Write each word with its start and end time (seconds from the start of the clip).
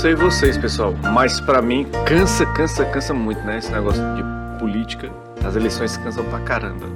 sei 0.00 0.14
vocês, 0.14 0.56
pessoal, 0.56 0.94
mas 1.12 1.42
para 1.42 1.60
mim 1.60 1.86
cansa, 2.06 2.46
cansa, 2.46 2.86
cansa 2.86 3.12
muito, 3.12 3.42
né? 3.42 3.58
Esse 3.58 3.70
negócio 3.70 4.02
de 4.14 4.22
política. 4.58 5.12
As 5.44 5.54
eleições 5.54 5.94
cansam 5.98 6.24
pra 6.24 6.40
caramba. 6.40 6.86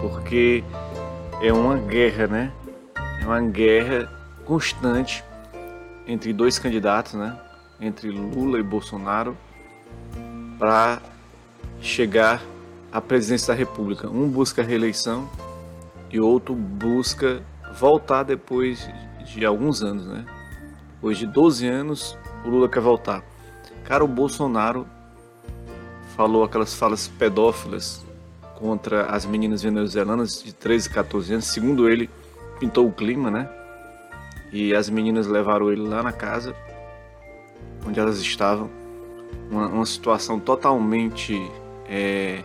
Porque 0.00 0.62
é 1.42 1.52
uma 1.52 1.76
guerra, 1.76 2.28
né? 2.28 2.52
É 3.20 3.26
uma 3.26 3.40
guerra 3.40 4.08
constante 4.44 5.24
entre 6.06 6.32
dois 6.32 6.60
candidatos, 6.60 7.14
né? 7.14 7.36
Entre 7.80 8.08
Lula 8.08 8.60
e 8.60 8.62
Bolsonaro 8.62 9.36
para 10.60 11.02
chegar 11.80 12.40
à 12.92 13.00
presidência 13.00 13.52
da 13.52 13.58
República. 13.58 14.08
Um 14.08 14.28
busca 14.28 14.62
a 14.62 14.64
reeleição 14.64 15.28
e 16.08 16.20
outro 16.20 16.54
busca 16.54 17.42
voltar 17.74 18.22
depois 18.22 18.88
de 19.24 19.44
alguns 19.44 19.82
anos, 19.82 20.06
né? 20.06 20.24
Depois 20.94 21.18
de 21.18 21.26
12 21.26 21.66
anos, 21.66 22.16
o 22.44 22.48
Lula 22.48 22.68
quer 22.68 22.80
voltar. 22.80 23.22
Cara, 23.84 24.04
o 24.04 24.08
Bolsonaro 24.08 24.86
falou 26.16 26.44
aquelas 26.44 26.74
falas 26.74 27.08
pedófilas 27.08 28.04
contra 28.56 29.06
as 29.06 29.24
meninas 29.24 29.62
venezuelanas 29.62 30.42
de 30.42 30.52
13 30.52 30.88
e 30.88 30.92
14 30.92 31.32
anos. 31.34 31.46
Segundo 31.46 31.88
ele, 31.88 32.10
pintou 32.58 32.86
o 32.86 32.92
clima, 32.92 33.30
né? 33.30 33.48
E 34.52 34.74
as 34.74 34.90
meninas 34.90 35.26
levaram 35.26 35.70
ele 35.70 35.86
lá 35.86 36.02
na 36.02 36.12
casa 36.12 36.54
onde 37.86 37.98
elas 37.98 38.18
estavam. 38.18 38.70
Uma, 39.50 39.66
uma 39.68 39.86
situação 39.86 40.38
totalmente 40.38 41.50
é, 41.88 42.42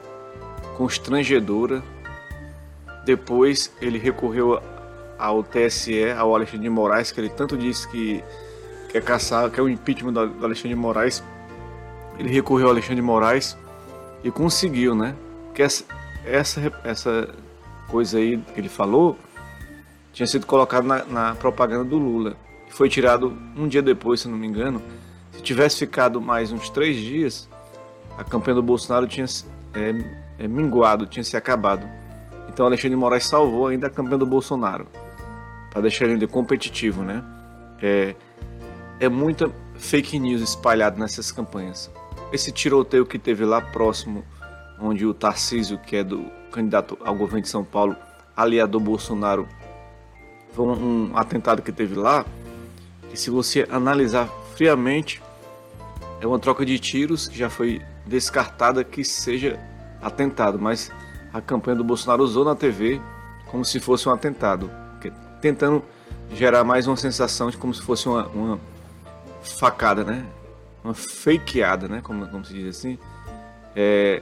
constrangedora. 0.77 1.83
Depois 3.05 3.71
ele 3.81 3.97
recorreu 3.97 4.61
ao 5.17 5.43
TSE, 5.43 6.11
ao 6.11 6.33
Alexandre 6.33 6.63
de 6.63 6.69
Moraes, 6.69 7.11
que 7.11 7.19
ele 7.19 7.29
tanto 7.29 7.57
disse 7.57 7.87
que 7.87 8.23
quer 8.93 9.01
caçar, 9.01 9.49
quer 9.49 9.61
o 9.63 9.67
impeachment 9.67 10.13
do 10.13 10.45
Alexandre 10.45 10.69
de 10.69 10.75
Moraes. 10.75 11.23
Ele 12.19 12.29
recorreu 12.29 12.67
ao 12.67 12.71
Alexandre 12.71 12.97
de 12.97 13.01
Moraes 13.01 13.57
e 14.23 14.29
conseguiu, 14.29 14.93
né? 14.93 15.15
Porque 15.47 15.63
essa, 15.63 15.83
essa, 16.23 16.71
essa 16.83 17.29
coisa 17.87 18.19
aí 18.19 18.37
que 18.37 18.59
ele 18.59 18.69
falou 18.69 19.17
tinha 20.13 20.27
sido 20.27 20.45
colocado 20.45 20.85
na, 20.85 21.03
na 21.05 21.35
propaganda 21.35 21.83
do 21.83 21.97
Lula. 21.97 22.37
Foi 22.69 22.87
tirado 22.87 23.35
um 23.57 23.67
dia 23.67 23.81
depois, 23.81 24.21
se 24.21 24.27
não 24.27 24.37
me 24.37 24.45
engano. 24.45 24.79
Se 25.31 25.41
tivesse 25.41 25.79
ficado 25.79 26.21
mais 26.21 26.51
uns 26.51 26.69
três 26.69 26.95
dias, 26.97 27.49
a 28.15 28.23
campanha 28.23 28.55
do 28.55 28.63
Bolsonaro 28.63 29.07
tinha 29.07 29.25
é, 29.73 29.95
é, 30.37 30.47
minguado, 30.47 31.07
tinha 31.07 31.23
se 31.23 31.35
acabado. 31.35 31.87
Então 32.47 32.63
Alexandre 32.67 32.91
de 32.91 32.95
Moraes 32.95 33.25
salvou 33.25 33.67
ainda 33.67 33.87
a 33.87 33.89
campanha 33.89 34.19
do 34.19 34.25
Bolsonaro, 34.27 34.85
para 35.71 35.81
deixar 35.81 36.05
ele 36.05 36.27
competitivo, 36.27 37.01
né? 37.01 37.23
É, 37.81 38.15
é 39.03 39.09
muita 39.09 39.51
fake 39.75 40.17
news 40.17 40.41
espalhada 40.41 40.97
nessas 40.97 41.29
campanhas. 41.29 41.91
Esse 42.31 42.53
tiroteio 42.53 43.05
que 43.05 43.19
teve 43.19 43.43
lá 43.43 43.59
próximo, 43.59 44.23
onde 44.79 45.05
o 45.05 45.13
Tarcísio, 45.13 45.77
que 45.77 45.97
é 45.97 46.03
do 46.05 46.25
candidato 46.49 46.97
ao 47.03 47.13
governo 47.13 47.41
de 47.41 47.49
São 47.49 47.65
Paulo, 47.65 47.97
aliado 48.33 48.71
do 48.71 48.79
Bolsonaro, 48.79 49.45
foi 50.53 50.65
um, 50.65 51.11
um 51.11 51.17
atentado 51.17 51.61
que 51.61 51.71
teve 51.71 51.95
lá. 51.95 52.25
E 53.11 53.17
se 53.17 53.29
você 53.29 53.67
analisar 53.69 54.29
friamente, 54.55 55.21
é 56.21 56.25
uma 56.25 56.39
troca 56.39 56.65
de 56.65 56.79
tiros 56.79 57.27
que 57.27 57.37
já 57.37 57.49
foi 57.49 57.81
descartada 58.05 58.85
que 58.85 59.03
seja 59.03 59.59
atentado, 60.01 60.57
mas 60.57 60.89
a 61.33 61.41
campanha 61.41 61.75
do 61.75 61.83
Bolsonaro 61.83 62.23
usou 62.23 62.45
na 62.45 62.55
TV 62.55 63.01
como 63.47 63.65
se 63.65 63.81
fosse 63.81 64.07
um 64.07 64.13
atentado, 64.13 64.71
tentando 65.41 65.83
gerar 66.33 66.63
mais 66.63 66.87
uma 66.87 66.95
sensação 66.95 67.49
de 67.49 67.57
como 67.57 67.73
se 67.73 67.81
fosse 67.81 68.07
uma, 68.07 68.27
uma 68.27 68.72
facada, 69.43 70.03
né? 70.03 70.25
Uma 70.83 70.93
fakeada, 70.93 71.87
né? 71.87 72.01
Como, 72.01 72.27
como 72.27 72.43
se 72.43 72.53
diz 72.53 72.77
assim. 72.77 72.97
É, 73.75 74.21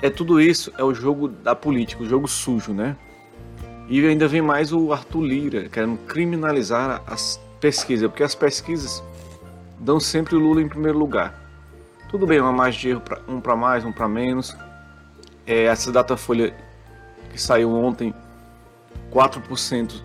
é 0.00 0.10
tudo 0.10 0.40
isso, 0.40 0.72
é 0.78 0.84
o 0.84 0.94
jogo 0.94 1.28
da 1.28 1.54
política, 1.54 2.02
o 2.02 2.06
jogo 2.06 2.28
sujo, 2.28 2.72
né? 2.72 2.96
E 3.88 4.04
ainda 4.06 4.28
vem 4.28 4.42
mais 4.42 4.72
o 4.72 4.92
Arthur 4.92 5.22
Lira, 5.22 5.68
querendo 5.68 5.96
criminalizar 6.06 7.02
as 7.06 7.40
pesquisas, 7.58 8.08
porque 8.08 8.22
as 8.22 8.34
pesquisas 8.34 9.02
dão 9.78 9.98
sempre 9.98 10.36
o 10.36 10.38
Lula 10.38 10.60
em 10.60 10.68
primeiro 10.68 10.98
lugar. 10.98 11.34
Tudo 12.10 12.26
bem, 12.26 12.40
uma 12.40 12.52
margem 12.52 12.80
de 12.80 12.88
erro, 12.90 13.00
pra, 13.00 13.20
um 13.26 13.40
para 13.40 13.56
mais, 13.56 13.84
um 13.84 13.92
para 13.92 14.08
menos. 14.08 14.54
É, 15.46 15.64
essa 15.64 15.90
Datafolha 15.90 16.54
que 17.30 17.40
saiu 17.40 17.74
ontem, 17.74 18.14
4% 19.10 20.02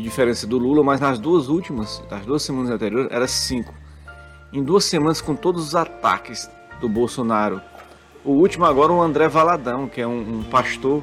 de 0.00 0.08
diferença 0.08 0.46
do 0.46 0.58
Lula, 0.58 0.82
mas 0.82 1.00
nas 1.00 1.18
duas 1.18 1.48
últimas, 1.48 2.02
nas 2.10 2.24
duas 2.24 2.42
semanas 2.42 2.70
anteriores, 2.70 3.12
era 3.12 3.28
5. 3.28 3.72
Em 4.52 4.62
duas 4.62 4.84
semanas, 4.84 5.20
com 5.20 5.36
todos 5.36 5.68
os 5.68 5.74
ataques 5.76 6.50
do 6.80 6.88
Bolsonaro. 6.88 7.60
O 8.24 8.32
último 8.32 8.64
agora, 8.64 8.92
o 8.92 9.00
André 9.00 9.28
Valadão, 9.28 9.86
que 9.86 10.00
é 10.00 10.06
um, 10.06 10.38
um 10.38 10.42
pastor, 10.42 11.02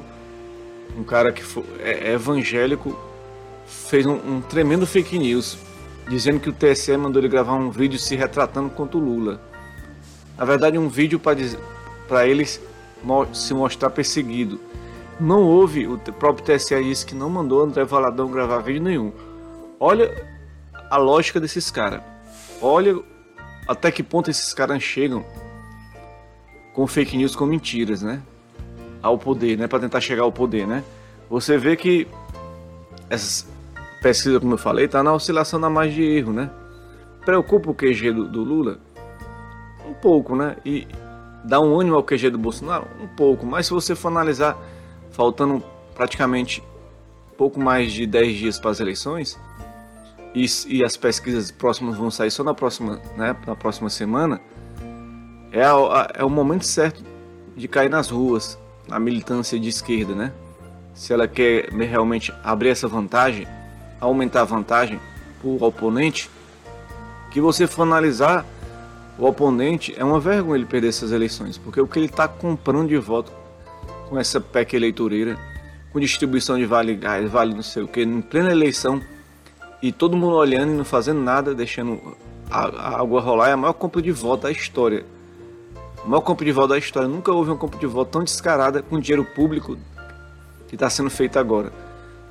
um 0.96 1.04
cara 1.04 1.32
que 1.32 1.42
foi, 1.42 1.64
é, 1.78 2.10
é 2.10 2.12
evangélico, 2.14 2.98
fez 3.66 4.04
um, 4.04 4.14
um, 4.14 4.40
tremendo 4.40 4.86
fake 4.86 5.18
news, 5.18 5.56
dizendo 6.08 6.40
que 6.40 6.50
o 6.50 6.52
TSE 6.52 6.96
mandou 6.96 7.20
ele 7.20 7.28
gravar 7.28 7.54
um 7.54 7.70
vídeo 7.70 7.98
se 7.98 8.16
retratando 8.16 8.70
contra 8.70 8.98
o 8.98 9.00
Lula. 9.00 9.40
Na 10.36 10.44
verdade, 10.44 10.76
um 10.76 10.88
vídeo 10.88 11.20
para 11.20 12.26
eles 12.26 12.60
se 13.32 13.54
mostrar 13.54 13.90
perseguido. 13.90 14.60
Não 15.20 15.42
houve, 15.42 15.86
o 15.86 15.98
próprio 15.98 16.44
TSE 16.44 16.82
disse 16.82 17.04
que 17.04 17.14
não 17.14 17.28
mandou 17.28 17.64
André 17.64 17.84
Valadão 17.84 18.30
gravar 18.30 18.60
vídeo 18.60 18.82
nenhum. 18.82 19.12
Olha 19.80 20.14
a 20.90 20.96
lógica 20.96 21.40
desses 21.40 21.70
caras. 21.70 22.02
Olha 22.62 22.98
até 23.66 23.90
que 23.90 24.02
ponto 24.02 24.30
esses 24.30 24.54
caras 24.54 24.82
chegam 24.82 25.24
com 26.72 26.86
fake 26.86 27.16
news 27.16 27.34
com 27.34 27.46
mentiras, 27.46 28.02
né? 28.02 28.22
Ao 29.02 29.18
poder, 29.18 29.58
né? 29.58 29.66
Para 29.66 29.80
tentar 29.80 30.00
chegar 30.00 30.22
ao 30.22 30.30
poder, 30.30 30.66
né? 30.66 30.84
Você 31.28 31.58
vê 31.58 31.76
que 31.76 32.06
essas 33.10 33.46
pesquisas, 34.00 34.38
como 34.38 34.54
eu 34.54 34.58
falei, 34.58 34.86
tá 34.86 35.02
na 35.02 35.12
oscilação 35.12 35.60
da 35.60 35.68
margem 35.68 35.96
de 35.96 36.02
erro, 36.04 36.32
né? 36.32 36.48
Preocupa 37.24 37.70
o 37.70 37.74
QG 37.74 38.12
do, 38.12 38.28
do 38.28 38.44
Lula? 38.44 38.78
Um 39.84 39.94
pouco, 39.94 40.36
né? 40.36 40.56
E 40.64 40.86
dá 41.44 41.60
um 41.60 41.78
ânimo 41.78 41.96
ao 41.96 42.04
QG 42.04 42.30
do 42.30 42.38
Bolsonaro? 42.38 42.86
Um 43.02 43.08
pouco. 43.08 43.44
Mas 43.44 43.66
se 43.66 43.72
você 43.72 43.94
for 43.94 44.08
analisar 44.08 44.56
faltando 45.18 45.60
praticamente 45.96 46.62
pouco 47.36 47.58
mais 47.58 47.90
de 47.92 48.06
10 48.06 48.36
dias 48.36 48.58
para 48.60 48.70
as 48.70 48.78
eleições, 48.78 49.36
e, 50.32 50.46
e, 50.68 50.84
as 50.84 50.96
pesquisas 50.96 51.50
próximas 51.50 51.96
vão 51.96 52.08
sair 52.08 52.30
só 52.30 52.44
na 52.44 52.54
próxima, 52.54 53.00
né, 53.16 53.34
na 53.44 53.56
próxima 53.56 53.90
semana, 53.90 54.40
é, 55.50 55.64
a, 55.64 55.72
a, 55.72 56.10
é 56.14 56.24
o 56.24 56.30
momento 56.30 56.64
certo 56.64 57.02
de 57.56 57.66
cair 57.66 57.90
nas 57.90 58.10
ruas, 58.10 58.56
na 58.86 59.00
militância 59.00 59.58
de 59.58 59.68
esquerda, 59.68 60.14
né? 60.14 60.32
Se 60.94 61.12
ela 61.12 61.26
quer 61.26 61.68
realmente 61.70 62.32
abrir 62.44 62.68
essa 62.68 62.86
vantagem, 62.86 63.46
aumentar 64.00 64.42
a 64.42 64.44
vantagem 64.44 65.00
para 65.40 65.48
o 65.48 65.64
oponente, 65.64 66.30
que 67.32 67.40
você 67.40 67.66
for 67.66 67.82
analisar, 67.82 68.46
o 69.18 69.26
oponente 69.26 69.92
é 69.96 70.04
uma 70.04 70.20
vergonha 70.20 70.58
ele 70.58 70.66
perder 70.66 70.88
essas 70.88 71.10
eleições, 71.10 71.58
porque 71.58 71.80
o 71.80 71.88
que 71.88 71.98
ele 71.98 72.06
está 72.06 72.28
comprando 72.28 72.88
de 72.88 72.98
voto 72.98 73.37
com 74.08 74.18
essa 74.18 74.40
PEC 74.40 74.74
eleitoreira, 74.74 75.38
com 75.92 76.00
distribuição 76.00 76.56
de 76.58 76.66
vale 76.66 76.94
gás, 76.94 77.30
vale 77.30 77.54
não 77.54 77.62
sei 77.62 77.82
o 77.82 77.88
que, 77.88 78.02
em 78.02 78.20
plena 78.20 78.50
eleição, 78.50 79.00
e 79.82 79.92
todo 79.92 80.16
mundo 80.16 80.34
olhando 80.34 80.72
e 80.72 80.76
não 80.76 80.84
fazendo 80.84 81.20
nada, 81.20 81.54
deixando 81.54 82.00
a, 82.50 82.66
a 82.66 83.00
água 83.00 83.20
rolar, 83.20 83.50
é 83.50 83.52
a 83.52 83.56
maior 83.56 83.74
compra 83.74 84.02
de 84.02 84.10
voto 84.10 84.42
da 84.42 84.50
história. 84.50 85.04
A 86.02 86.08
maior 86.08 86.22
compra 86.22 86.44
de 86.44 86.52
voto 86.52 86.68
da 86.68 86.78
história. 86.78 87.08
Nunca 87.08 87.32
houve 87.32 87.50
uma 87.50 87.56
compra 87.56 87.78
de 87.78 87.86
voto 87.86 88.10
tão 88.10 88.24
descarada 88.24 88.82
com 88.82 88.98
dinheiro 88.98 89.24
público 89.24 89.76
que 90.66 90.74
está 90.74 90.88
sendo 90.88 91.10
feita 91.10 91.38
agora. 91.38 91.72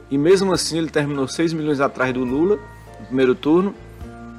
E 0.10 0.18
mesmo 0.18 0.54
assim 0.54 0.78
ele 0.78 0.90
terminou 0.90 1.28
6 1.28 1.54
milhões 1.54 1.80
atrás 1.80 2.14
do 2.14 2.24
Lula 2.24 2.60
no 3.00 3.06
primeiro 3.08 3.36
turno 3.36 3.74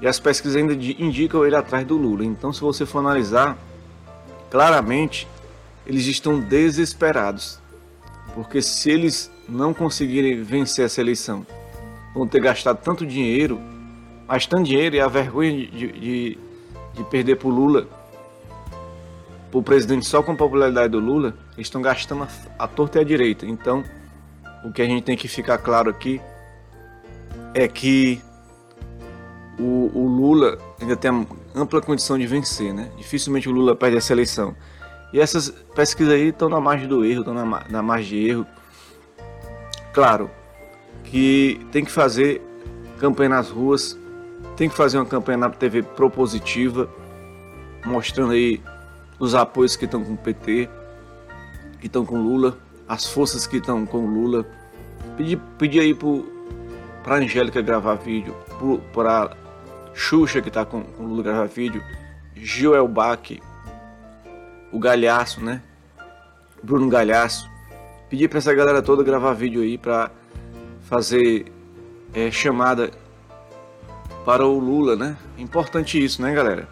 e 0.01 0.07
as 0.07 0.19
pesquisas 0.19 0.57
ainda 0.57 0.73
indicam 0.73 1.45
ele 1.45 1.57
atrás 1.57 1.87
do 1.87 1.97
Lula. 1.97 2.25
Então 2.25 2.53
se 2.53 2.61
você 2.61 2.87
for 2.87 3.01
analisar 3.01 3.57
claramente 4.51 5.29
eles 5.89 6.07
estão 6.07 6.39
desesperados. 6.39 7.59
Porque 8.35 8.61
se 8.61 8.91
eles 8.91 9.31
não 9.49 9.73
conseguirem 9.73 10.43
vencer 10.43 10.85
essa 10.85 11.01
eleição, 11.01 11.47
vão 12.15 12.29
ter 12.29 12.41
gastado 12.41 12.79
tanto 12.83 13.07
dinheiro, 13.07 13.59
mas 14.27 14.47
tanto 14.47 14.65
dinheiro 14.65 14.95
e 14.95 15.01
a 15.01 15.09
vergonha 15.09 15.67
de, 15.67 15.93
de, 15.93 16.39
de 16.95 17.05
perder 17.05 17.37
para 17.37 17.49
o 17.49 17.51
Lula, 17.51 17.89
para 19.51 19.59
o 19.59 19.63
presidente 19.63 20.07
só 20.07 20.23
com 20.23 20.33
a 20.33 20.37
popularidade 20.37 20.91
do 20.91 21.01
Lula, 21.01 21.35
eles 21.57 21.67
estão 21.67 21.81
gastando 21.81 22.25
a, 22.25 22.29
a 22.59 22.69
torta 22.69 22.99
e 22.99 23.01
a 23.01 23.05
direita. 23.05 23.47
Então, 23.47 23.83
o 24.63 24.71
que 24.71 24.83
a 24.83 24.85
gente 24.85 25.03
tem 25.03 25.17
que 25.17 25.27
ficar 25.27 25.57
claro 25.59 25.89
aqui 25.89 26.21
é 27.55 27.67
que 27.67 28.21
o, 29.59 29.91
o 29.95 30.07
Lula 30.07 30.59
ainda 30.81 30.97
tem 30.97 31.27
ampla 31.55 31.81
condição 31.81 32.19
de 32.19 32.27
vencer, 32.27 32.73
né? 32.75 32.91
Dificilmente 32.99 33.49
o 33.49 33.53
Lula 33.53 33.75
perde 33.75 33.97
essa 33.97 34.13
eleição. 34.13 34.55
E 35.13 35.21
essas 35.21 35.51
pesquisas 35.75 36.13
aí 36.13 36.29
estão 36.29 36.49
na 36.49 36.61
margem 36.61 36.87
do 36.87 37.05
erro, 37.05 37.21
estão 37.21 37.35
na, 37.35 37.65
na 37.69 37.83
margem 37.83 38.09
de 38.09 38.29
erro. 38.29 38.47
Claro 39.93 40.31
que 41.05 41.67
tem 41.73 41.85
que 41.85 41.91
fazer 41.91 42.43
campanha 42.99 43.31
nas 43.31 43.49
ruas, 43.49 43.99
tem 44.57 44.69
que 44.69 44.77
fazer 44.77 44.99
uma 44.99 45.07
campanha 45.07 45.39
na 45.39 45.51
TV 45.51 45.83
propositiva, 45.83 46.89
mostrando 47.85 48.33
aí 48.33 48.61
os 49.19 49.35
apoios 49.35 49.77
que 49.77 49.87
estão 49.87 50.05
com 50.05 50.13
o 50.13 50.17
PT, 50.17 50.69
que 51.81 51.87
estão 51.87 52.05
com 52.05 52.21
Lula, 52.21 52.59
as 52.87 53.07
forças 53.07 53.47
que 53.47 53.57
estão 53.57 53.87
com 53.87 54.07
Lula. 54.07 54.47
Pedir, 55.17 55.39
pedir 55.59 55.81
aí 55.81 55.97
para 57.03 57.17
Angélica 57.17 57.63
gravar 57.63 57.95
vídeo, 57.95 58.37
para 58.93 59.37
Xuxa 59.95 60.43
que 60.43 60.49
está 60.49 60.65
com, 60.65 60.83
com 60.83 61.05
Lula 61.05 61.23
gravar 61.23 61.47
vídeo, 61.47 61.83
Gil 62.37 62.87
Bach, 62.87 63.31
o 64.73 64.79
Galhaço, 64.79 65.43
né? 65.43 65.63
Bruno 66.63 66.89
Galhaço. 66.89 67.49
Pedir 68.09 68.29
para 68.29 68.39
essa 68.39 68.55
galera 68.55 68.83
toda 68.83 69.03
gravar 69.03 69.33
vídeo 69.35 69.63
aí 69.63 69.77
para 69.77 70.11
fazer 70.83 71.53
é, 72.15 72.31
chamada 72.31 72.91
para 74.25 74.47
o 74.47 74.59
Lula, 74.59 74.97
né? 74.97 75.17
Importante 75.37 76.03
isso, 76.03 76.21
né, 76.23 76.33
galera? 76.33 76.69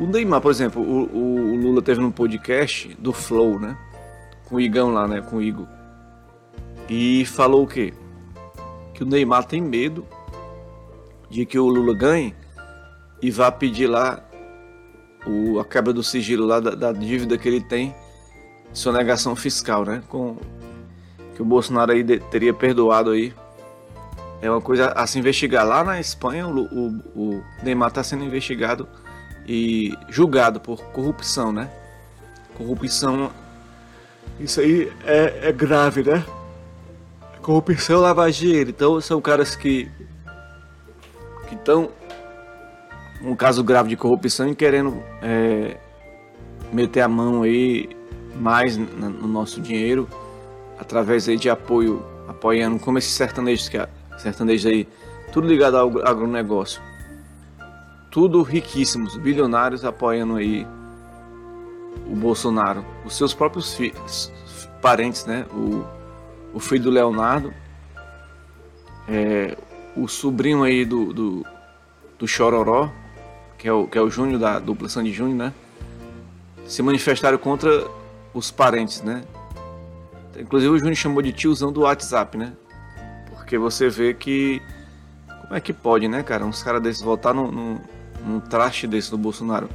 O 0.00 0.06
Neymar, 0.06 0.40
por 0.40 0.50
exemplo, 0.50 0.82
o, 0.82 1.04
o, 1.04 1.52
o 1.52 1.56
Lula 1.56 1.80
teve 1.80 2.00
num 2.00 2.10
podcast 2.10 2.94
do 2.98 3.12
Flow, 3.12 3.58
né? 3.58 3.76
Com 4.48 4.56
o 4.56 4.60
Igão 4.60 4.90
lá, 4.92 5.08
né? 5.08 5.20
Com 5.20 5.36
o 5.36 5.42
Igor. 5.42 5.66
E 6.88 7.24
falou 7.24 7.64
o 7.64 7.66
quê? 7.66 7.94
Que 8.94 9.02
o 9.02 9.06
Neymar 9.06 9.44
tem 9.44 9.60
medo 9.60 10.06
de 11.28 11.44
que 11.44 11.58
o 11.58 11.66
Lula 11.66 11.94
ganhe 11.96 12.34
e 13.20 13.30
vá 13.30 13.50
pedir 13.50 13.86
lá 13.86 14.22
o, 15.26 15.58
a 15.58 15.64
quebra 15.64 15.92
do 15.92 16.02
sigilo 16.02 16.46
lá 16.46 16.60
da, 16.60 16.70
da 16.70 16.92
dívida 16.92 17.36
que 17.36 17.48
ele 17.48 17.60
tem, 17.60 17.94
sonegação 18.72 19.34
fiscal, 19.34 19.84
né? 19.84 20.02
Com 20.08 20.36
que 21.34 21.42
o 21.42 21.44
Bolsonaro 21.44 21.92
aí 21.92 22.02
de, 22.02 22.18
teria 22.18 22.54
perdoado 22.54 23.10
aí. 23.10 23.34
É 24.40 24.50
uma 24.50 24.60
coisa 24.60 24.88
a 24.88 25.06
se 25.06 25.18
investigar. 25.18 25.66
Lá 25.66 25.82
na 25.82 25.98
Espanha, 25.98 26.46
o, 26.46 26.64
o, 26.64 26.88
o 27.14 27.44
Neymar 27.62 27.88
está 27.88 28.02
sendo 28.02 28.24
investigado 28.24 28.86
e 29.46 29.94
julgado 30.08 30.60
por 30.60 30.82
corrupção, 30.92 31.52
né? 31.52 31.70
Corrupção, 32.56 33.30
isso 34.40 34.60
aí 34.60 34.92
é, 35.04 35.48
é 35.48 35.52
grave, 35.52 36.02
né? 36.02 36.24
Corrupção, 37.42 38.00
lavagem 38.00 38.48
dinheiro. 38.48 38.70
Então 38.70 39.00
são 39.00 39.20
caras 39.20 39.56
que 39.56 39.90
que 41.48 41.54
estão 41.54 41.90
um 43.22 43.34
caso 43.34 43.62
grave 43.64 43.88
de 43.88 43.96
corrupção 43.96 44.48
e 44.48 44.54
querendo 44.54 45.02
é, 45.22 45.76
meter 46.72 47.00
a 47.00 47.08
mão 47.08 47.42
aí 47.42 47.88
mais 48.34 48.76
no 48.76 49.26
nosso 49.26 49.60
dinheiro 49.60 50.08
através 50.78 51.28
aí 51.28 51.36
de 51.36 51.48
apoio, 51.48 52.04
apoiando 52.28 52.78
como 52.78 52.98
esses 52.98 53.12
sertanejos 53.12 53.68
que 53.68 53.78
sertanejos 54.18 54.66
aí, 54.66 54.88
tudo 55.32 55.46
ligado 55.46 55.76
ao 55.76 56.06
agronegócio. 56.06 56.80
Tudo 58.10 58.42
riquíssimos, 58.42 59.16
bilionários 59.16 59.84
apoiando 59.84 60.36
aí 60.36 60.66
o 62.06 62.14
Bolsonaro, 62.14 62.84
os 63.04 63.16
seus 63.16 63.34
próprios 63.34 63.74
filhos, 63.74 64.32
parentes, 64.80 65.26
né? 65.26 65.44
O, 65.52 65.84
o 66.54 66.60
filho 66.60 66.84
do 66.84 66.90
Leonardo, 66.90 67.52
é, 69.08 69.56
o 69.94 70.08
sobrinho 70.08 70.62
aí 70.62 70.84
do, 70.84 71.12
do, 71.12 71.46
do 72.18 72.26
Chororó, 72.26 72.90
que 73.58 73.68
é 73.68 73.72
o, 73.72 73.86
que 73.86 73.98
é 73.98 74.00
o 74.00 74.10
Júnior 74.10 74.38
da 74.38 74.58
dupla 74.58 74.88
Sandy 74.88 75.12
Júnior, 75.12 75.36
né? 75.36 75.52
Se 76.66 76.82
manifestaram 76.82 77.38
contra 77.38 77.86
os 78.34 78.50
parentes, 78.50 79.02
né? 79.02 79.24
Inclusive 80.38 80.72
o 80.72 80.78
Júnior 80.78 80.96
chamou 80.96 81.22
de 81.22 81.32
tiozão 81.32 81.72
do 81.72 81.82
WhatsApp, 81.82 82.36
né? 82.36 82.52
Porque 83.30 83.56
você 83.56 83.88
vê 83.88 84.12
que. 84.12 84.60
Como 85.42 85.54
é 85.54 85.60
que 85.60 85.72
pode, 85.72 86.08
né, 86.08 86.22
cara? 86.22 86.44
Uns 86.44 86.62
caras 86.62 86.82
desses 86.82 87.00
voltar 87.00 87.32
num, 87.32 87.50
num, 87.50 87.80
num 88.24 88.40
traste 88.40 88.86
desse 88.86 89.10
do 89.10 89.16
Bolsonaro. 89.16 89.68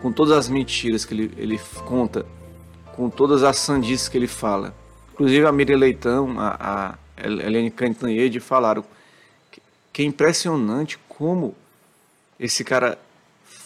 Com 0.00 0.12
todas 0.12 0.36
as 0.36 0.48
mentiras 0.48 1.04
que 1.04 1.12
ele, 1.12 1.32
ele 1.36 1.60
conta. 1.84 2.24
Com 2.94 3.10
todas 3.10 3.42
as 3.42 3.56
sandices 3.56 4.08
que 4.08 4.16
ele 4.16 4.28
fala. 4.28 4.72
Inclusive 5.12 5.46
a 5.46 5.52
Miriam 5.52 5.78
Leitão, 5.78 6.38
a, 6.38 6.56
a 6.60 6.94
Helene 7.16 7.70
Cantanhede 7.70 8.38
falaram 8.38 8.84
que, 9.50 9.60
que 9.92 10.02
é 10.02 10.04
impressionante 10.04 10.98
como 11.08 11.54
esse 12.38 12.62
cara 12.62 12.98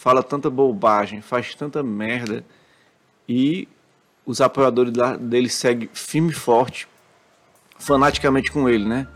fala 0.01 0.23
tanta 0.23 0.49
bobagem, 0.49 1.21
faz 1.21 1.55
tanta 1.55 1.83
merda 1.83 2.43
e 3.29 3.69
os 4.25 4.41
apoiadores 4.41 4.95
dele 5.21 5.51
seguem 5.51 5.91
firme 5.93 6.31
e 6.31 6.33
forte, 6.33 6.89
fanaticamente 7.79 8.51
com 8.51 8.67
ele, 8.67 8.89
né? 8.89 9.07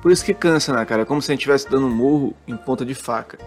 Por 0.00 0.10
isso 0.10 0.24
que 0.24 0.32
cansa, 0.32 0.72
né, 0.72 0.82
cara? 0.86 1.02
É 1.02 1.04
como 1.04 1.20
se 1.20 1.30
a 1.30 1.32
gente 1.34 1.40
estivesse 1.40 1.68
dando 1.68 1.86
um 1.86 1.94
morro 1.94 2.34
em 2.48 2.56
ponta 2.56 2.82
de 2.82 2.94
faca. 2.94 3.38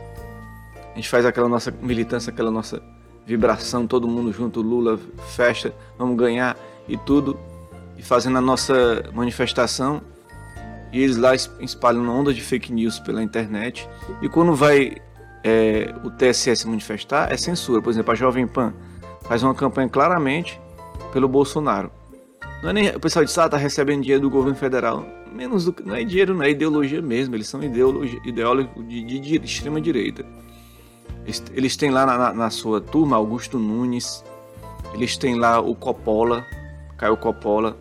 A 0.92 0.96
gente 0.96 1.10
faz 1.10 1.26
aquela 1.26 1.50
nossa 1.50 1.72
militância, 1.82 2.32
aquela 2.32 2.52
nossa 2.52 2.80
vibração, 3.26 3.88
todo 3.88 4.08
mundo 4.08 4.32
junto, 4.32 4.62
Lula, 4.62 5.00
festa, 5.36 5.74
vamos 5.98 6.16
ganhar 6.16 6.56
e 6.88 6.96
tudo, 6.96 7.36
e 7.98 8.04
fazendo 8.04 8.38
a 8.38 8.42
nossa 8.42 9.10
manifestação. 9.12 10.04
E 10.94 11.02
eles 11.02 11.18
lá 11.18 11.34
espalham 11.34 12.08
onda 12.08 12.32
de 12.32 12.42
fake 12.42 12.72
news 12.72 13.00
pela 13.00 13.24
internet. 13.24 13.90
E 14.22 14.30
quando 14.30 14.54
vai 14.54 14.98
é, 15.47 15.94
o 16.03 16.09
TSE 16.09 16.56
se 16.56 16.68
manifestar, 16.68 17.31
é 17.31 17.38
censura. 17.38 17.80
Por 17.80 17.92
exemplo, 17.92 18.12
a 18.12 18.15
Jovem 18.15 18.47
Pan 18.47 18.74
faz 19.21 19.44
uma 19.44 19.53
campanha 19.53 19.88
claramente 19.88 20.59
pelo 21.13 21.27
Bolsonaro. 21.27 21.92
Não 22.63 22.71
é 22.71 22.74
nem, 22.74 22.89
o 22.89 23.00
pessoal 23.00 23.24
diz, 23.24 23.38
ah, 23.38 23.47
tá 23.47 23.56
recebendo 23.56 24.01
dinheiro 24.01 24.24
do 24.24 24.30
governo 24.30 24.57
federal. 24.57 25.06
Menos 25.31 25.65
do, 25.65 25.75
não 25.86 25.95
é 25.95 26.03
dinheiro, 26.03 26.33
não 26.33 26.42
é 26.42 26.50
ideologia 26.50 27.00
mesmo. 27.00 27.36
Eles 27.36 27.47
são 27.47 27.62
ideólogos 27.62 28.09
de, 28.09 29.03
de, 29.03 29.19
de, 29.19 29.45
extrema 29.45 29.80
direita. 29.80 30.25
Eles, 31.25 31.44
eles 31.53 31.77
têm 31.77 31.91
lá 31.91 32.07
na, 32.07 32.33
na, 32.33 32.50
sua 32.50 32.81
turma 32.81 33.15
Augusto 33.15 33.59
Nunes. 33.59 34.24
Eles 34.95 35.15
têm 35.15 35.36
lá 35.36 35.59
o 35.59 35.75
Coppola, 35.75 36.44
Caio 36.98 37.18
Coppola. 37.18 37.77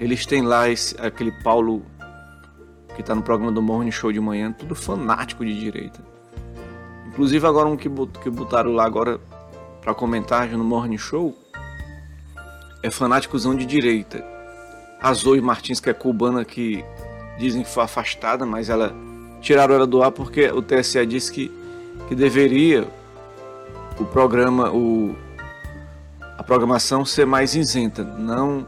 Eles 0.00 0.24
têm 0.24 0.40
lá 0.40 0.70
esse, 0.70 0.98
aquele 0.98 1.32
Paulo 1.42 1.82
que 2.94 3.02
está 3.02 3.14
no 3.14 3.22
programa 3.22 3.52
do 3.52 3.60
Morning 3.60 3.90
Show 3.90 4.10
de 4.10 4.20
manhã, 4.20 4.52
tudo 4.52 4.74
fanático 4.74 5.44
de 5.44 5.58
direita. 5.58 6.07
Inclusive 7.18 7.44
agora 7.48 7.66
um 7.66 7.76
que, 7.76 7.90
que 8.22 8.30
botaram 8.30 8.72
lá 8.74 8.86
agora 8.86 9.18
para 9.80 9.92
comentar 9.92 10.46
no 10.50 10.62
Morning 10.62 10.96
Show 10.96 11.36
é 12.80 12.92
fanáticozão 12.92 13.56
de 13.56 13.66
direita. 13.66 14.24
A 15.02 15.12
Zoe 15.12 15.40
Martins, 15.40 15.80
que 15.80 15.90
é 15.90 15.92
cubana, 15.92 16.44
que 16.44 16.84
dizem 17.36 17.64
que 17.64 17.68
foi 17.68 17.82
afastada, 17.82 18.46
mas 18.46 18.70
ela 18.70 18.94
tiraram 19.40 19.74
ela 19.74 19.84
do 19.84 20.00
ar 20.00 20.12
porque 20.12 20.48
o 20.48 20.62
TSE 20.62 21.04
disse 21.04 21.32
que, 21.32 21.50
que 22.06 22.14
deveria 22.14 22.86
o 23.98 24.04
programa, 24.04 24.70
o, 24.70 25.12
a 26.38 26.44
programação 26.44 27.04
ser 27.04 27.26
mais 27.26 27.56
isenta, 27.56 28.04
não 28.04 28.64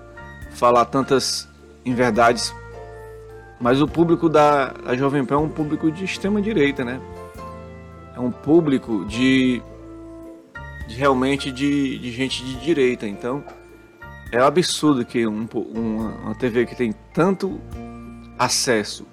falar 0.55 0.87
tantas 0.87 1.49
inverdades. 1.87 2.53
Mas 3.61 3.81
o 3.81 3.87
público 3.87 4.29
da, 4.29 4.73
da 4.73 4.97
Jovem 4.97 5.25
Pan 5.25 5.37
é 5.37 5.39
um 5.39 5.49
público 5.49 5.89
de 5.89 6.05
extrema 6.05 6.43
direita, 6.43 6.85
né? 6.85 7.01
É 8.15 8.21
um 8.21 8.31
público 8.31 9.05
de, 9.05 9.63
de 10.87 10.95
realmente 10.97 11.51
de, 11.51 11.99
de, 11.99 12.11
gente 12.11 12.45
de 12.45 12.55
direita. 12.61 13.07
Então 13.07 13.43
é 14.33 14.41
um 14.43 14.47
absurdo 14.47 15.05
que 15.05 15.27
um, 15.27 15.47
uma, 15.53 16.09
uma 16.17 16.35
TV 16.35 16.67
que 16.67 16.75
tem 16.75 16.95
tanto 17.13 17.61
acesso 18.39 19.07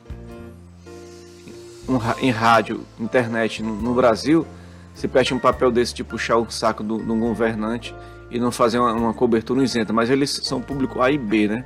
um, 1.87 1.97
em 2.21 2.31
rádio, 2.31 2.81
internet 2.99 3.63
no, 3.63 3.75
no, 3.75 3.93
Brasil, 3.93 4.45
se 4.93 5.07
preste 5.07 5.33
um 5.33 5.39
papel 5.39 5.71
desse 5.71 5.93
de 5.93 6.03
puxar 6.03 6.37
o 6.37 6.49
saco 6.49 6.83
de 6.83 6.91
um 6.91 7.19
governante 7.19 7.95
e 8.29 8.39
não 8.39 8.51
fazer 8.51 8.79
uma, 8.79 8.93
uma, 8.93 9.13
cobertura 9.13 9.63
isenta. 9.63 9.93
Mas 9.93 10.09
eles 10.09 10.41
são 10.43 10.61
público 10.61 11.01
A 11.01 11.11
e 11.11 11.17
B, 11.17 11.47
né? 11.47 11.65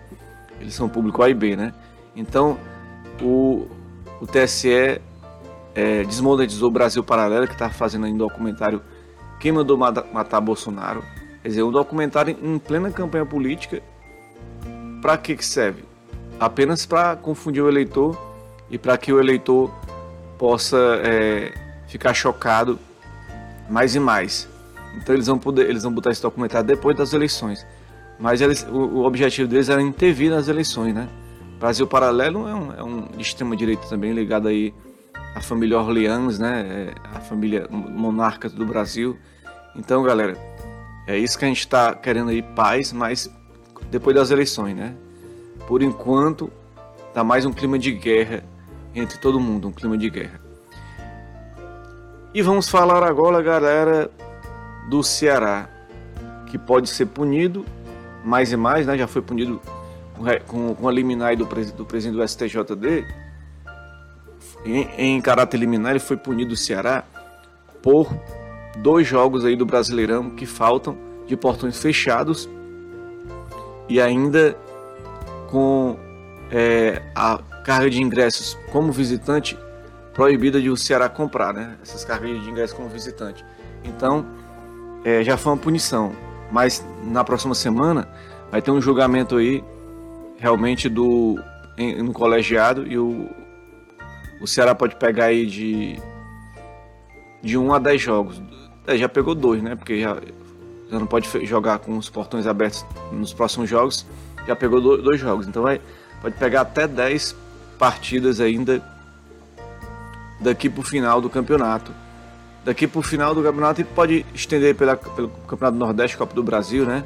Eles 0.60 0.76
são 0.76 0.88
público 0.88 1.24
A 1.24 1.30
e 1.30 1.34
B, 1.34 1.56
né? 1.56 1.74
Então 2.16 2.58
o, 3.22 3.68
o 4.20 4.28
TSE 4.28 5.02
é, 5.76 6.04
desmonetizou 6.04 6.70
o 6.70 6.72
Brasil 6.72 7.04
Paralelo, 7.04 7.48
que 7.48 7.54
está 7.54 7.70
fazendo 7.70 8.06
um 8.08 8.18
documentário 8.18 8.82
Quem 9.40 9.52
Mandou 9.52 9.78
Matar 9.78 10.42
Bolsonaro. 10.42 11.04
Quer 11.42 11.50
dizer, 11.50 11.64
um 11.64 11.72
documentário 11.72 12.38
em 12.42 12.60
plena 12.60 12.92
campanha 12.92 13.26
política. 13.26 13.82
Para 15.02 15.18
que, 15.18 15.36
que 15.36 15.46
serve? 15.46 15.84
Apenas 16.40 16.86
para 16.86 17.16
confundir 17.16 17.64
o 17.64 17.70
eleitor 17.70 18.18
e 18.70 18.78
para 18.78 18.98
que 18.98 19.12
o 19.12 19.20
eleitor 19.20 19.72
possa 20.38 20.78
é, 21.04 21.54
ficar 21.88 22.14
chocado 22.14 22.80
mais 23.70 23.96
e 23.96 24.00
mais. 24.00 24.48
Então 24.98 25.16
eles 25.16 25.28
vão 25.28 25.40
poder, 25.40 25.70
eles 25.70 25.84
vão 25.84 25.92
botar 25.92 26.12
esse 26.12 26.22
documentário 26.22 26.68
depois 26.68 26.96
das 26.96 27.14
eleições. 27.14 27.66
Mas 28.20 28.42
eles, 28.42 28.64
o, 28.70 28.78
o, 28.78 29.06
objetivo 29.06 29.48
deles 29.48 29.70
era 29.70 29.82
intervir 29.82 30.30
nas 30.30 30.48
eleições, 30.48 30.94
né? 30.94 31.08
Brasil 31.60 31.88
Paralelo 31.88 32.48
é 32.48 32.54
um, 32.54 32.74
é 32.74 32.84
um 32.84 33.02
de 33.16 33.22
extrema 33.22 33.56
direita 33.56 33.88
também 33.88 34.14
ligado 34.14 34.48
aí 34.48 34.74
a 35.34 35.42
família 35.42 35.80
Orleans, 35.80 36.40
né? 36.40 36.66
É, 36.90 37.18
a 37.18 37.20
família 37.20 37.68
monarca 37.70 38.50
do 38.50 38.66
Brasil. 38.66 39.18
Então, 39.76 40.04
galera, 40.04 40.38
é 41.08 41.18
isso 41.18 41.38
que 41.38 41.46
a 41.46 41.48
gente 41.48 41.60
está 41.60 41.96
querendo 41.96 42.30
aí, 42.30 42.42
paz, 42.42 42.92
mas 42.92 43.30
depois 43.90 44.16
das 44.16 44.32
eleições, 44.32 44.76
né? 44.76 44.96
Por 45.68 45.82
enquanto, 45.82 46.52
tá 47.14 47.24
mais 47.24 47.46
um 47.46 47.52
clima 47.52 47.80
de 47.80 47.92
guerra 47.92 48.44
entre 48.94 49.18
todo 49.18 49.40
mundo, 49.40 49.68
um 49.68 49.72
clima 49.72 49.98
de 49.98 50.10
guerra. 50.10 50.40
E 52.34 52.42
vamos 52.42 52.70
falar 52.70 53.04
agora, 53.04 53.42
galera, 53.42 54.10
do 54.90 55.04
Ceará, 55.04 55.70
que 56.48 56.58
pode 56.58 56.90
ser 56.90 57.06
punido 57.08 57.66
mais 58.24 58.52
e 58.52 58.58
mais, 58.58 58.86
né? 58.86 58.98
Já 58.98 59.08
foi 59.08 59.22
punido 59.22 59.62
com, 60.48 60.76
com 60.76 60.88
a 60.88 60.92
liminar 60.92 61.36
do, 61.36 61.46
do 61.46 61.86
presidente 61.86 62.18
do 62.18 62.28
STJD. 62.28 63.06
Em, 64.66 64.88
em 64.98 65.22
caráter 65.22 65.58
liminar, 65.58 65.92
ele 65.92 66.00
foi 66.00 66.18
punido 66.18 66.54
o 66.54 66.58
Ceará 66.58 67.04
por 67.82 68.14
dois 68.78 69.08
jogos 69.08 69.44
aí 69.44 69.56
do 69.56 69.66
Brasileirão 69.66 70.30
que 70.30 70.46
faltam 70.46 70.98
de 71.28 71.36
portões 71.36 71.80
fechados 71.80 72.50
e 73.90 74.00
ainda 74.00 74.56
com 75.50 75.98
é, 76.52 77.02
a 77.16 77.40
carga 77.64 77.90
de 77.90 78.02
ingressos 78.02 78.58
como 78.72 78.92
visitante 78.92 79.58
proibida 80.14 80.62
de 80.62 80.70
o 80.70 80.78
Ceará 80.78 81.10
comprar, 81.10 81.54
né? 81.54 81.78
Essas 81.82 82.04
cargas 82.04 82.42
de 82.42 82.50
ingressos 82.50 82.76
como 82.76 82.90
visitante. 82.90 83.46
Então, 83.84 84.26
é, 85.04 85.24
já 85.24 85.38
foi 85.38 85.54
uma 85.54 85.58
punição. 85.58 86.14
Mas 86.52 86.86
na 87.04 87.24
próxima 87.24 87.56
semana 87.56 88.08
vai 88.52 88.62
ter 88.62 88.72
um 88.72 88.82
julgamento 88.82 89.38
aí 89.38 89.64
realmente 90.38 90.90
do 90.90 91.40
em, 91.78 92.02
no 92.04 92.12
colegiado 92.12 92.86
e 92.86 92.98
o, 92.98 93.30
o 94.42 94.48
Ceará 94.48 94.74
pode 94.74 94.96
pegar 94.96 95.26
aí 95.26 95.46
de 95.46 96.00
de 97.42 97.58
1 97.58 97.74
a 97.74 97.80
10 97.80 98.02
jogos. 98.02 98.42
É, 98.86 98.98
já 98.98 99.10
pegou 99.10 99.34
dois, 99.34 99.62
né? 99.62 99.76
Porque 99.76 100.00
já, 100.00 100.16
já 100.90 101.00
não 101.00 101.08
pode 101.08 101.28
jogar 101.46 101.80
com 101.80 101.98
os 101.98 102.10
portões 102.10 102.46
abertos 102.46 102.86
nos 103.12 103.34
próximos 103.34 103.70
jogos. 103.70 104.06
Já 104.48 104.56
pegou 104.56 104.82
dois 104.82 105.20
jogos. 105.20 105.48
Então 105.48 105.64
vai, 105.64 105.82
pode 106.22 106.36
pegar 106.36 106.62
até 106.62 106.88
10 106.88 107.36
partidas 107.78 108.40
ainda 108.40 108.84
daqui 110.40 110.70
para 110.70 110.82
o 110.82 110.84
final 110.84 111.22
do 111.22 111.30
campeonato. 111.30 111.92
Daqui 112.64 112.88
para 112.88 113.00
o 113.00 113.02
final 113.02 113.34
do 113.34 113.42
campeonato 113.42 113.82
e 113.82 113.84
pode 113.84 114.26
estender 114.36 114.76
pela, 114.76 114.96
pelo 114.96 115.30
Campeonato 115.48 115.78
do 115.78 115.80
Nordeste, 115.80 116.16
Copa 116.16 116.34
do 116.36 116.44
Brasil, 116.44 116.86
né? 116.86 117.04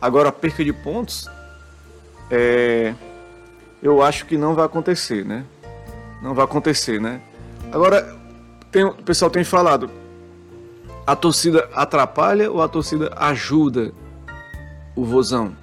Agora 0.00 0.30
a 0.30 0.32
perca 0.32 0.64
de 0.64 0.72
pontos, 0.72 1.28
é, 2.28 2.92
eu 3.80 4.02
acho 4.02 4.26
que 4.26 4.36
não 4.36 4.56
vai 4.56 4.66
acontecer, 4.66 5.24
né? 5.24 5.44
Não 6.22 6.34
vai 6.34 6.44
acontecer, 6.44 7.00
né? 7.00 7.20
Agora, 7.72 8.16
tem, 8.70 8.84
o 8.84 8.94
pessoal 8.94 9.30
tem 9.30 9.44
falado, 9.44 9.90
a 11.06 11.16
torcida 11.16 11.68
atrapalha 11.74 12.50
ou 12.50 12.62
a 12.62 12.68
torcida 12.68 13.12
ajuda 13.16 13.92
o 14.94 15.04
Vozão? 15.04 15.56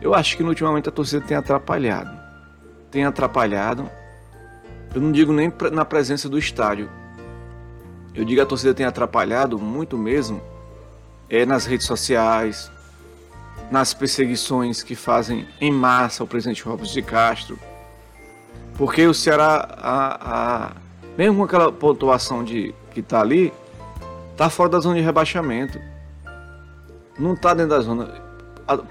Eu 0.00 0.14
acho 0.14 0.36
que 0.36 0.42
ultimamente 0.42 0.88
a 0.88 0.92
torcida 0.92 1.24
tem 1.24 1.36
atrapalhado. 1.36 2.10
Tem 2.90 3.04
atrapalhado. 3.04 3.88
Eu 4.94 5.00
não 5.00 5.12
digo 5.12 5.32
nem 5.32 5.52
na 5.72 5.84
presença 5.84 6.28
do 6.28 6.38
estádio. 6.38 6.88
Eu 8.14 8.24
digo 8.24 8.40
a 8.40 8.46
torcida 8.46 8.72
tem 8.72 8.86
atrapalhado 8.86 9.58
muito 9.58 9.98
mesmo 9.98 10.40
é 11.30 11.44
nas 11.44 11.66
redes 11.66 11.86
sociais, 11.86 12.70
nas 13.70 13.92
perseguições 13.92 14.82
que 14.82 14.94
fazem 14.94 15.46
em 15.60 15.70
massa 15.70 16.24
o 16.24 16.26
presidente 16.26 16.62
Robson 16.62 16.92
de 16.92 17.02
Castro. 17.02 17.58
Porque 18.78 19.04
o 19.08 19.12
Ceará, 19.12 19.68
a, 19.76 20.66
a, 20.66 20.72
mesmo 21.18 21.38
com 21.38 21.42
aquela 21.42 21.72
pontuação 21.72 22.44
de, 22.44 22.72
que 22.92 23.00
está 23.00 23.20
ali, 23.20 23.52
está 24.30 24.48
fora 24.48 24.70
da 24.70 24.78
zona 24.78 24.94
de 24.94 25.02
rebaixamento. 25.02 25.80
Não 27.18 27.34
está 27.34 27.52
dentro 27.52 27.70
da 27.70 27.80
zona. 27.80 28.08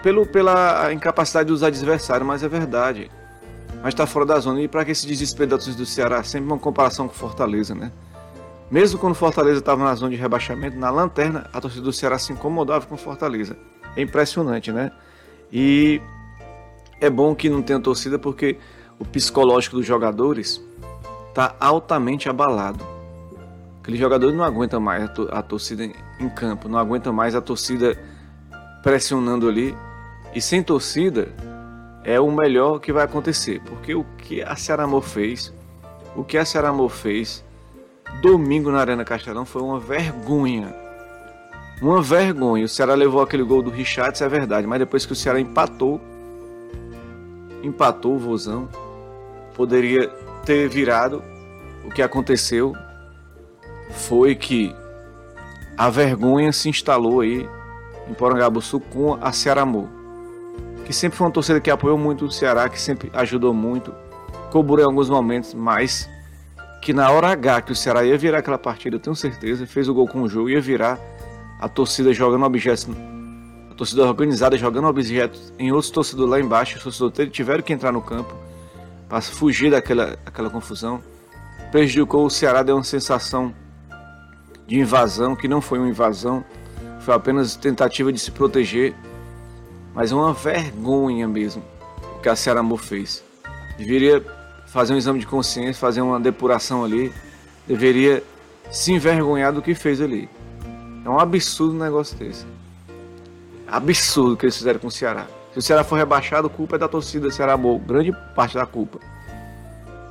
Pelo, 0.04 0.26
pela 0.26 0.92
incapacidade 0.92 1.48
dos 1.48 1.64
adversários, 1.64 2.28
mas 2.28 2.44
é 2.44 2.50
verdade. 2.50 3.10
Mas 3.82 3.94
está 3.94 4.06
fora 4.06 4.26
da 4.26 4.38
zona. 4.40 4.62
E 4.62 4.68
para 4.68 4.84
que 4.84 4.92
esse 4.92 5.08
desespero 5.08 5.52
da 5.52 5.56
do 5.56 5.86
Ceará? 5.86 6.22
Sempre 6.22 6.48
uma 6.48 6.60
comparação 6.60 7.08
com 7.08 7.14
Fortaleza, 7.14 7.74
né? 7.74 7.90
Mesmo 8.70 9.00
quando 9.00 9.16
Fortaleza 9.16 9.60
estava 9.60 9.86
na 9.86 9.96
zona 9.96 10.12
de 10.12 10.18
rebaixamento, 10.18 10.78
na 10.78 10.90
lanterna, 10.90 11.50
a 11.54 11.62
torcida 11.62 11.84
do 11.84 11.94
Ceará 11.94 12.20
se 12.20 12.34
incomodava 12.34 12.86
com 12.86 12.98
Fortaleza. 12.98 13.56
É 13.96 14.02
impressionante, 14.02 14.70
né? 14.70 14.92
E 15.50 16.02
é 17.00 17.10
bom 17.10 17.34
que 17.34 17.50
não 17.50 17.62
tenha 17.62 17.80
torcida 17.80 18.20
porque 18.20 18.58
o 19.00 19.06
psicológico 19.06 19.78
dos 19.78 19.86
jogadores 19.86 20.62
está 21.30 21.56
altamente 21.60 22.30
abalado. 22.30 22.84
Aquele 23.82 23.98
jogador 23.98 24.34
não 24.34 24.44
aguenta 24.44 24.80
mais 24.80 25.04
a, 25.04 25.08
to 25.08 25.30
a 25.32 25.42
torcida 25.42 25.86
em 26.20 26.30
campo, 26.30 26.68
não 26.68 26.78
aguenta 26.78 27.12
mais 27.12 27.36
a 27.36 27.42
torcida 27.42 27.98
pressionando 28.84 29.48
ali. 29.48 29.76
E 30.34 30.42
sem 30.42 30.62
torcida 30.62 31.30
é 32.04 32.20
o 32.20 32.32
melhor 32.32 32.80
que 32.80 32.92
vai 32.92 33.06
acontecer, 33.06 33.62
porque 33.66 33.96
o 33.96 34.04
que 34.18 34.42
a 34.42 34.56
Cearamor 34.56 35.02
fez, 35.02 35.54
o 36.16 36.24
que 36.24 36.38
a 36.38 36.46
Cearamor 36.46 36.90
fez 36.90 37.44
domingo 38.22 38.72
na 38.72 38.80
Arena 38.80 39.06
Castelão 39.06 39.46
foi 39.46 39.62
uma 39.62 39.80
vergonha. 39.80 40.74
Uma 41.82 42.02
vergonha. 42.02 42.66
O 42.66 42.68
Ceará 42.68 42.96
levou 42.96 43.22
aquele 43.22 43.44
gol 43.44 43.62
do 43.62 43.70
Richard, 43.70 44.16
isso 44.16 44.24
é 44.24 44.30
verdade, 44.30 44.66
mas 44.66 44.80
depois 44.80 45.06
que 45.06 45.14
o 45.14 45.16
Ceará 45.16 45.40
empatou, 45.40 46.02
empatou 47.62 48.16
o 48.16 48.20
Vozão, 48.20 48.68
poderia 49.58 50.08
ter 50.46 50.70
virado. 50.70 51.24
O 51.84 51.90
que 51.90 52.02
aconteceu 52.02 52.74
foi 53.90 54.36
que 54.36 54.74
a 55.76 55.90
vergonha 55.90 56.52
se 56.52 56.70
instalou 56.70 57.22
aí 57.22 57.50
em 58.08 58.14
Porangabuçu 58.14 58.80
com 58.80 59.18
a 59.20 59.32
Cearamô, 59.32 59.88
que 60.86 60.94
sempre 60.94 61.18
foi 61.18 61.28
uma 61.28 61.34
torcida 61.34 61.60
que 61.60 61.72
apoiou 61.72 61.98
muito 61.98 62.26
o 62.26 62.32
Ceará, 62.32 62.70
que 62.70 62.80
sempre 62.80 63.10
ajudou 63.14 63.54
muito, 63.54 63.94
cobrou 64.52 64.80
em 64.80 64.88
alguns 64.88 65.10
momentos, 65.10 65.54
mas 65.54 66.10
que 66.82 66.94
na 66.94 67.10
hora 67.10 67.30
H 67.30 67.62
que 67.62 67.72
o 67.72 67.76
Ceará 67.76 68.06
ia 68.06 68.18
virar 68.18 68.40
aquela 68.40 68.58
partida, 68.58 68.96
eu 68.96 69.00
tenho 69.00 69.16
certeza, 69.16 69.66
fez 69.66 69.90
o 69.90 69.94
gol 69.94 70.08
com 70.08 70.22
o 70.22 70.30
jogo, 70.30 70.50
ia 70.50 70.62
virar 70.62 71.00
a 71.60 71.68
torcida 71.68 72.14
jogando 72.14 72.46
objetos, 72.46 72.88
a 73.72 73.74
torcida 73.74 74.06
organizada 74.06 74.58
jogando 74.58 74.88
objetos 74.88 75.54
em 75.58 75.72
outros 75.72 75.90
torcedores 75.90 76.32
lá 76.32 76.40
embaixo, 76.40 76.78
os 76.78 76.84
torcedores 76.84 77.32
tiveram 77.32 77.64
que 77.64 77.74
entrar 77.74 77.92
no 77.92 78.02
campo 78.02 78.47
para 79.08 79.22
fugir 79.22 79.72
daquela, 79.72 80.18
daquela 80.24 80.50
confusão. 80.50 81.02
Prejudicou 81.72 82.26
o 82.26 82.30
Ceará, 82.30 82.64
deu 82.64 82.76
uma 82.76 82.84
sensação 82.84 83.54
de 84.66 84.80
invasão, 84.80 85.36
que 85.36 85.48
não 85.48 85.62
foi 85.62 85.80
uma 85.80 85.88
invasão, 85.88 86.44
foi 87.00 87.14
apenas 87.14 87.56
tentativa 87.56 88.12
de 88.12 88.20
se 88.20 88.32
proteger, 88.32 88.94
mas 89.94 90.12
uma 90.12 90.34
vergonha 90.34 91.28
mesmo 91.28 91.64
o 92.16 92.20
que 92.20 92.30
a 92.30 92.36
Ceará 92.36 92.62
fez. 92.78 93.24
Deveria 93.78 94.24
fazer 94.68 94.94
um 94.94 94.98
exame 94.98 95.20
de 95.20 95.26
consciência, 95.26 95.80
fazer 95.80 96.02
uma 96.02 96.20
depuração 96.20 96.84
ali, 96.84 97.14
deveria 97.68 98.24
se 98.70 98.92
envergonhar 98.92 99.54
do 99.54 99.62
que 99.62 99.74
fez 99.74 100.02
ali. 100.02 100.30
É 101.06 101.10
um 101.10 101.20
absurdo 101.20 101.74
um 101.76 101.80
negócio 101.80 102.18
desse. 102.18 102.46
Absurdo 103.66 104.34
o 104.34 104.38
que 104.38 104.46
eles 104.46 104.58
fizeram 104.58 104.80
com 104.80 104.88
o 104.88 104.92
Ceará. 104.92 105.26
Se 105.58 105.60
o 105.60 105.62
Ceará 105.64 105.84
for 105.84 105.96
rebaixado, 105.96 106.48
culpa 106.52 106.76
é 106.76 106.80
da 106.80 106.88
torcida 106.88 107.32
Ceará 107.32 107.58
Boa, 107.58 107.80
grande 107.80 108.16
parte 108.36 108.54
da 108.54 108.66
culpa. 108.68 109.00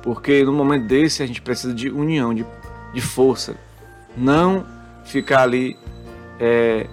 Porque 0.03 0.43
no 0.43 0.51
momento 0.51 0.87
desse 0.87 1.23
a 1.23 1.25
gente 1.25 1.41
precisa 1.41 1.73
de 1.73 1.89
união, 1.89 2.33
de, 2.33 2.45
de 2.93 2.99
força, 2.99 3.55
não 4.17 4.65
ficar 5.05 5.43
ali 5.43 5.79
é, 6.37 6.85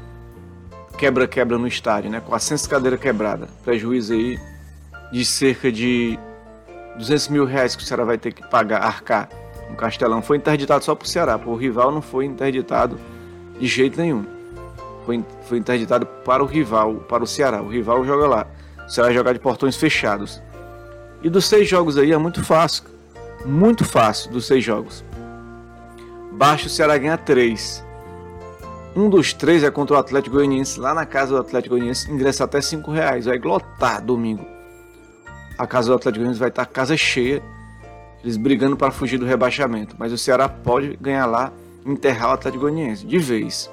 quebra-quebra 0.96 1.58
no 1.58 1.66
estádio, 1.66 2.08
né? 2.08 2.20
Com 2.20 2.32
a 2.32 2.38
cadeira 2.68 2.96
quebrada. 2.96 3.48
Prejuízo 3.64 4.12
aí 4.12 4.38
de 5.10 5.24
cerca 5.24 5.72
de 5.72 6.16
200 6.96 7.28
mil 7.30 7.44
reais 7.44 7.74
que 7.74 7.82
o 7.82 7.84
Ceará 7.84 8.04
vai 8.04 8.18
ter 8.18 8.32
que 8.32 8.48
pagar, 8.48 8.82
arcar 8.82 9.28
no 9.68 9.74
Castelão. 9.74 10.22
Foi 10.22 10.36
interditado 10.36 10.84
só 10.84 10.94
para 10.94 11.04
o 11.04 11.08
Ceará, 11.08 11.40
o 11.44 11.56
rival 11.56 11.90
não 11.90 12.00
foi 12.00 12.24
interditado 12.24 13.00
de 13.58 13.66
jeito 13.66 14.00
nenhum. 14.00 14.33
Foi, 15.04 15.24
foi 15.42 15.58
interditado 15.58 16.06
para 16.06 16.42
o 16.42 16.46
rival, 16.46 16.94
para 16.96 17.22
o 17.22 17.26
Ceará. 17.26 17.62
O 17.62 17.68
rival 17.68 18.04
joga 18.04 18.26
lá. 18.26 18.46
O 18.86 18.88
Ceará 18.88 19.12
jogar 19.12 19.32
de 19.32 19.38
portões 19.38 19.76
fechados. 19.76 20.42
E 21.22 21.30
dos 21.30 21.46
seis 21.46 21.68
jogos 21.68 21.96
aí 21.96 22.12
é 22.12 22.18
muito 22.18 22.42
fácil. 22.44 22.84
Muito 23.44 23.84
fácil 23.84 24.30
dos 24.30 24.46
seis 24.46 24.64
jogos. 24.64 25.04
Baixa 26.32 26.66
o 26.66 26.70
Ceará 26.70 26.98
ganha 26.98 27.16
3. 27.16 27.84
Um 28.96 29.08
dos 29.08 29.32
três 29.32 29.62
é 29.62 29.70
contra 29.70 29.96
o 29.96 29.98
Atlético 29.98 30.36
Goianiense, 30.36 30.78
lá 30.78 30.94
na 30.94 31.04
casa 31.04 31.32
do 31.32 31.40
Atlético 31.40 31.74
Goianiense, 31.74 32.10
ingressa 32.10 32.44
até 32.44 32.60
5 32.60 32.90
reais. 32.90 33.26
Vai 33.26 33.38
lotar 33.38 34.02
domingo. 34.02 34.44
A 35.58 35.66
casa 35.66 35.88
do 35.88 35.94
Atlético 35.94 36.20
Goianiense 36.20 36.40
vai 36.40 36.48
estar 36.48 36.66
casa 36.66 36.96
cheia, 36.96 37.42
eles 38.22 38.36
brigando 38.36 38.76
para 38.76 38.90
fugir 38.90 39.18
do 39.18 39.24
rebaixamento. 39.24 39.94
Mas 39.98 40.12
o 40.12 40.18
Ceará 40.18 40.48
pode 40.48 40.96
ganhar 41.00 41.26
lá, 41.26 41.52
enterrar 41.84 42.30
o 42.30 42.34
Atlético 42.34 42.62
Goianiense 42.62 43.06
de 43.06 43.18
vez. 43.18 43.70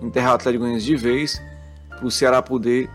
Enterrar 0.00 0.32
o 0.32 0.34
Atlético 0.34 0.60
Goianiense 0.60 0.86
de 0.86 0.96
vez, 0.96 1.42
para 1.88 2.06
o 2.06 2.10
Ceará 2.10 2.40
poder 2.42 2.88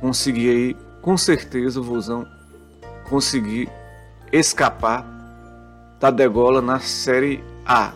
conseguir 0.00 0.50
aí, 0.50 0.76
com 1.00 1.16
certeza, 1.16 1.80
o 1.80 1.82
Vozão 1.82 2.26
conseguir 3.08 3.68
escapar 4.30 5.06
da 5.98 6.10
degola 6.10 6.60
na 6.60 6.80
Série 6.80 7.42
A. 7.64 7.92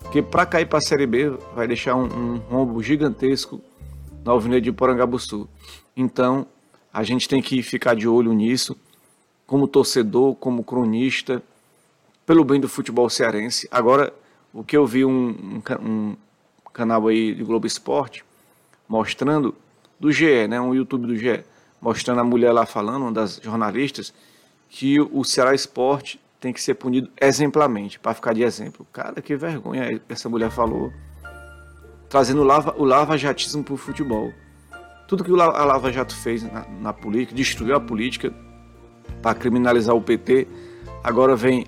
Porque 0.00 0.22
para 0.22 0.46
cair 0.46 0.66
para 0.66 0.78
a 0.78 0.82
Série 0.82 1.06
B 1.06 1.30
vai 1.54 1.66
deixar 1.66 1.94
um, 1.94 2.04
um 2.04 2.36
rombo 2.38 2.82
gigantesco 2.82 3.60
na 4.24 4.32
Alvinegro 4.32 4.64
de 4.64 4.72
Porangabuçu. 4.72 5.48
Então 5.96 6.46
a 6.92 7.02
gente 7.02 7.28
tem 7.28 7.42
que 7.42 7.62
ficar 7.62 7.94
de 7.94 8.08
olho 8.08 8.32
nisso, 8.32 8.76
como 9.46 9.68
torcedor, 9.68 10.34
como 10.34 10.64
cronista, 10.64 11.42
pelo 12.24 12.44
bem 12.44 12.60
do 12.60 12.68
futebol 12.68 13.08
cearense. 13.08 13.68
Agora 13.70 14.12
O 14.56 14.64
que 14.64 14.74
eu 14.74 14.86
vi 14.86 15.04
um, 15.04 15.60
um 15.82 16.16
canal 16.76 17.08
aí 17.08 17.34
de 17.34 17.42
Globo 17.42 17.66
Esporte 17.66 18.22
mostrando 18.86 19.54
do 19.98 20.12
GE, 20.12 20.46
né, 20.46 20.60
um 20.60 20.74
YouTube 20.74 21.06
do 21.06 21.16
GE, 21.16 21.42
mostrando 21.80 22.20
a 22.20 22.24
mulher 22.24 22.52
lá 22.52 22.66
falando, 22.66 23.02
uma 23.02 23.12
das 23.12 23.40
jornalistas, 23.42 24.12
que 24.68 25.00
o 25.00 25.24
Ceará 25.24 25.54
Esporte 25.54 26.20
tem 26.38 26.52
que 26.52 26.60
ser 26.60 26.74
punido 26.74 27.08
exemplarmente, 27.18 27.98
para 27.98 28.12
ficar 28.12 28.34
de 28.34 28.42
exemplo. 28.42 28.86
Cara, 28.92 29.22
que 29.22 29.34
vergonha 29.36 30.00
essa 30.08 30.28
mulher 30.28 30.50
falou. 30.50 30.92
Trazendo 32.10 32.42
o, 32.42 32.44
lava, 32.44 32.74
o 32.76 32.84
lava-jatismo 32.84 33.64
para 33.64 33.74
o 33.74 33.76
futebol. 33.76 34.32
Tudo 35.08 35.24
que 35.24 35.30
a 35.30 35.64
Lava 35.64 35.90
Jato 35.92 36.14
fez 36.14 36.42
na, 36.42 36.66
na 36.80 36.92
política, 36.92 37.34
destruiu 37.34 37.74
a 37.74 37.80
política 37.80 38.32
para 39.22 39.34
criminalizar 39.34 39.94
o 39.94 40.00
PT. 40.00 40.46
Agora 41.02 41.34
vem 41.34 41.66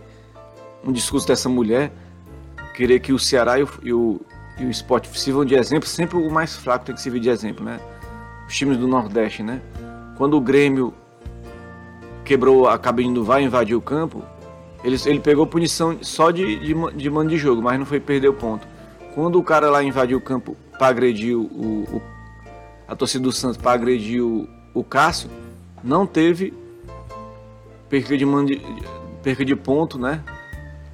um 0.84 0.92
discurso 0.92 1.26
dessa 1.26 1.48
mulher 1.48 1.92
querer 2.74 3.00
que 3.00 3.12
o 3.12 3.18
Ceará 3.18 3.58
e 3.58 3.62
o, 3.62 3.68
e 3.82 3.92
o, 3.92 4.20
e 4.58 4.64
o 4.64 4.70
esporte 4.70 5.08
sirvam 5.18 5.44
de 5.44 5.54
exemplo. 5.54 5.88
Sempre 5.88 6.16
o 6.16 6.30
mais 6.30 6.56
fraco 6.56 6.84
tem 6.84 6.94
que 6.94 7.00
servir 7.00 7.20
de 7.20 7.28
exemplo, 7.28 7.64
né? 7.64 7.80
Os 8.46 8.54
times 8.54 8.76
do 8.76 8.86
Nordeste, 8.86 9.42
né? 9.42 9.60
Quando 10.16 10.36
o 10.36 10.40
Grêmio 10.40 10.92
quebrou 12.24 12.68
a 12.68 12.78
cabine 12.78 13.14
do 13.14 13.24
VAR 13.24 13.40
invadiu 13.40 13.78
o 13.78 13.80
campo, 13.80 14.22
ele, 14.84 14.96
ele 15.06 15.20
pegou 15.20 15.46
punição 15.46 15.98
só 16.02 16.30
de, 16.30 16.58
de, 16.58 16.74
de 16.96 17.10
mano 17.10 17.30
de 17.30 17.36
jogo, 17.36 17.62
mas 17.62 17.78
não 17.78 17.86
foi 17.86 18.00
perder 18.00 18.28
o 18.28 18.34
ponto. 18.34 18.66
Quando 19.14 19.38
o 19.38 19.42
cara 19.42 19.70
lá 19.70 19.82
invadiu 19.82 20.18
o 20.18 20.20
campo 20.20 20.56
para 20.78 20.88
agredir 20.88 21.36
o, 21.36 21.42
o, 21.42 22.02
a 22.86 22.94
torcida 22.94 23.24
do 23.24 23.32
Santos 23.32 23.56
para 23.56 23.72
agredir 23.72 24.22
o, 24.22 24.48
o 24.74 24.84
Cássio, 24.84 25.30
não 25.82 26.06
teve 26.06 26.52
perca 27.88 28.16
de, 28.16 28.24
mando 28.24 28.54
de, 28.54 28.62
perca 29.22 29.44
de 29.44 29.56
ponto, 29.56 29.98
né? 29.98 30.22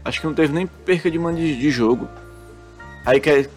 Acho 0.04 0.20
que 0.20 0.26
não 0.26 0.34
teve 0.34 0.52
nem 0.52 0.66
perca 0.66 1.10
de 1.10 1.18
mando 1.18 1.38
de, 1.38 1.56
de 1.56 1.70
jogo. 1.70 2.08
Aí 3.04 3.20
quer, 3.20 3.50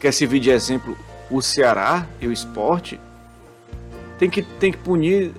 quer 0.00 0.12
servir 0.12 0.40
de 0.40 0.50
exemplo 0.50 0.96
o 1.30 1.40
Ceará 1.40 2.06
e 2.20 2.26
o 2.26 2.32
esporte. 2.32 3.00
Tem 4.18 4.30
que, 4.30 4.42
tem 4.42 4.72
que 4.72 4.78
punir 4.78 5.32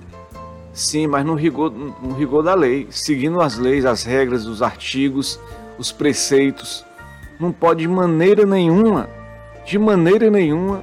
Sim, 0.78 1.08
mas 1.08 1.26
no 1.26 1.34
rigor, 1.34 1.72
no 1.72 2.14
rigor 2.14 2.40
da 2.40 2.54
lei, 2.54 2.86
seguindo 2.88 3.40
as 3.40 3.58
leis, 3.58 3.84
as 3.84 4.04
regras, 4.04 4.46
os 4.46 4.62
artigos, 4.62 5.40
os 5.76 5.90
preceitos. 5.90 6.84
Não 7.40 7.50
pode 7.50 7.80
de 7.80 7.88
maneira 7.88 8.46
nenhuma, 8.46 9.08
de 9.66 9.76
maneira 9.76 10.30
nenhuma, 10.30 10.80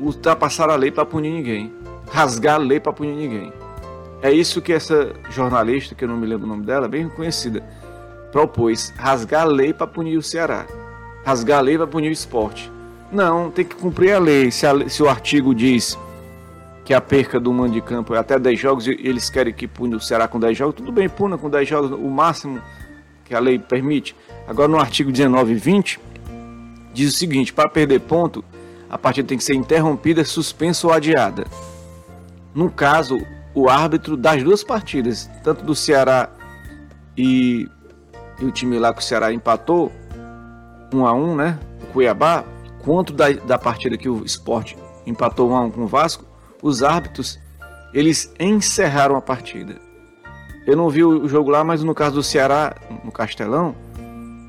ultrapassar 0.00 0.68
a 0.68 0.74
lei 0.74 0.90
para 0.90 1.06
punir 1.06 1.30
ninguém, 1.30 1.72
rasgar 2.10 2.56
a 2.56 2.58
lei 2.58 2.80
para 2.80 2.92
punir 2.92 3.14
ninguém. 3.14 3.52
É 4.20 4.32
isso 4.32 4.60
que 4.60 4.72
essa 4.72 5.12
jornalista, 5.30 5.94
que 5.94 6.02
eu 6.02 6.08
não 6.08 6.16
me 6.16 6.26
lembro 6.26 6.44
o 6.44 6.48
nome 6.48 6.66
dela, 6.66 6.88
bem 6.88 7.08
conhecida, 7.08 7.62
propôs: 8.32 8.92
rasgar 8.96 9.42
a 9.42 9.48
lei 9.48 9.72
para 9.72 9.86
punir 9.86 10.16
o 10.16 10.22
Ceará, 10.22 10.66
rasgar 11.26 11.58
a 11.58 11.60
lei 11.60 11.76
para 11.76 11.88
punir 11.88 12.08
o 12.08 12.12
esporte. 12.12 12.70
Não, 13.10 13.50
tem 13.50 13.64
que 13.64 13.74
cumprir 13.74 14.12
a 14.12 14.18
lei. 14.20 14.48
Se, 14.52 14.64
a, 14.64 14.88
se 14.88 15.02
o 15.02 15.08
artigo 15.08 15.52
diz 15.52 15.98
que 16.84 16.94
a 16.94 17.00
perca 17.00 17.40
do 17.40 17.52
mando 17.52 17.72
de 17.72 17.80
campo 17.80 18.14
é 18.14 18.18
até 18.18 18.38
10 18.38 18.60
jogos 18.60 18.86
e 18.86 18.92
eles 18.92 19.28
querem 19.28 19.52
que 19.52 19.66
pune 19.66 19.96
o 19.96 20.00
Ceará 20.00 20.28
com 20.28 20.38
10 20.38 20.56
jogos, 20.56 20.76
tudo 20.76 20.92
bem, 20.92 21.08
puna 21.08 21.36
com 21.36 21.50
10 21.50 21.68
jogos, 21.68 21.90
o 21.90 22.08
máximo 22.08 22.62
que 23.24 23.34
a 23.34 23.40
lei 23.40 23.58
permite. 23.58 24.14
Agora 24.46 24.68
no 24.68 24.78
artigo 24.78 25.10
19 25.10 25.50
e 25.50 25.56
20 25.56 26.00
diz 26.94 27.12
o 27.12 27.16
seguinte: 27.16 27.52
para 27.52 27.68
perder 27.68 28.02
ponto, 28.02 28.44
a 28.88 28.96
partida 28.96 29.26
tem 29.26 29.36
que 29.36 29.42
ser 29.42 29.54
interrompida, 29.54 30.24
suspensa 30.24 30.86
ou 30.86 30.92
adiada. 30.92 31.44
No 32.54 32.70
caso, 32.70 33.18
o 33.52 33.68
árbitro 33.68 34.16
das 34.16 34.44
duas 34.44 34.62
partidas, 34.62 35.28
tanto 35.42 35.64
do 35.64 35.74
Ceará 35.74 36.30
e, 37.16 37.68
e 38.40 38.44
o 38.44 38.52
time 38.52 38.78
lá 38.78 38.94
que 38.94 39.00
o 39.00 39.04
Ceará 39.04 39.32
empatou, 39.32 39.90
1 40.92 41.06
a 41.06 41.12
1 41.12 41.36
né? 41.36 41.58
O 41.82 41.86
Cuiabá, 41.92 42.44
quanto 42.84 43.12
da, 43.12 43.30
da 43.30 43.58
partida 43.58 43.96
que 43.96 44.08
o 44.08 44.24
esporte 44.24 44.76
empatou 45.06 45.50
1 45.50 45.56
a 45.56 45.60
1 45.62 45.70
com 45.70 45.80
o 45.82 45.86
Vasco, 45.86 46.24
os 46.62 46.82
árbitros 46.82 47.38
eles 47.92 48.32
encerraram 48.38 49.16
a 49.16 49.22
partida. 49.22 49.80
Eu 50.66 50.76
não 50.76 50.90
vi 50.90 51.04
o 51.04 51.28
jogo 51.28 51.50
lá, 51.50 51.62
mas 51.62 51.82
no 51.82 51.94
caso 51.94 52.16
do 52.16 52.22
Ceará, 52.22 52.74
no 53.04 53.12
Castelão, 53.12 53.74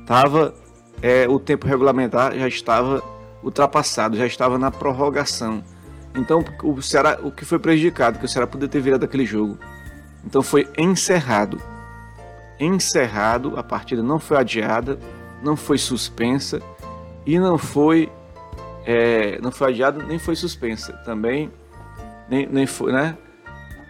tava 0.04 0.52
é, 1.00 1.28
o 1.28 1.38
tempo 1.38 1.66
regulamentar 1.66 2.36
já 2.36 2.48
estava 2.48 3.02
ultrapassado, 3.42 4.16
já 4.16 4.26
estava 4.26 4.58
na 4.58 4.70
prorrogação. 4.70 5.62
Então 6.16 6.44
o 6.62 6.82
Ceará, 6.82 7.18
o 7.22 7.30
que 7.30 7.44
foi 7.44 7.58
prejudicado, 7.58 8.18
que 8.18 8.24
o 8.24 8.28
Ceará 8.28 8.46
poderia 8.46 8.68
ter 8.68 8.80
virado 8.80 9.04
aquele 9.04 9.24
jogo. 9.24 9.58
Então 10.24 10.42
foi 10.42 10.68
encerrado. 10.76 11.60
Encerrado, 12.58 13.56
a 13.56 13.62
partida 13.62 14.02
não 14.02 14.18
foi 14.18 14.36
adiada, 14.36 14.98
não 15.42 15.56
foi 15.56 15.78
suspensa 15.78 16.60
e 17.26 17.38
não 17.38 17.58
foi 17.58 18.10
é, 18.84 19.38
não 19.42 19.50
foi 19.50 19.68
adiada 19.68 20.02
nem 20.02 20.18
foi 20.18 20.34
suspensa. 20.34 20.92
Também 21.04 21.50
nem, 22.28 22.46
nem, 22.46 22.66
foi, 22.66 22.92
né? 22.92 23.16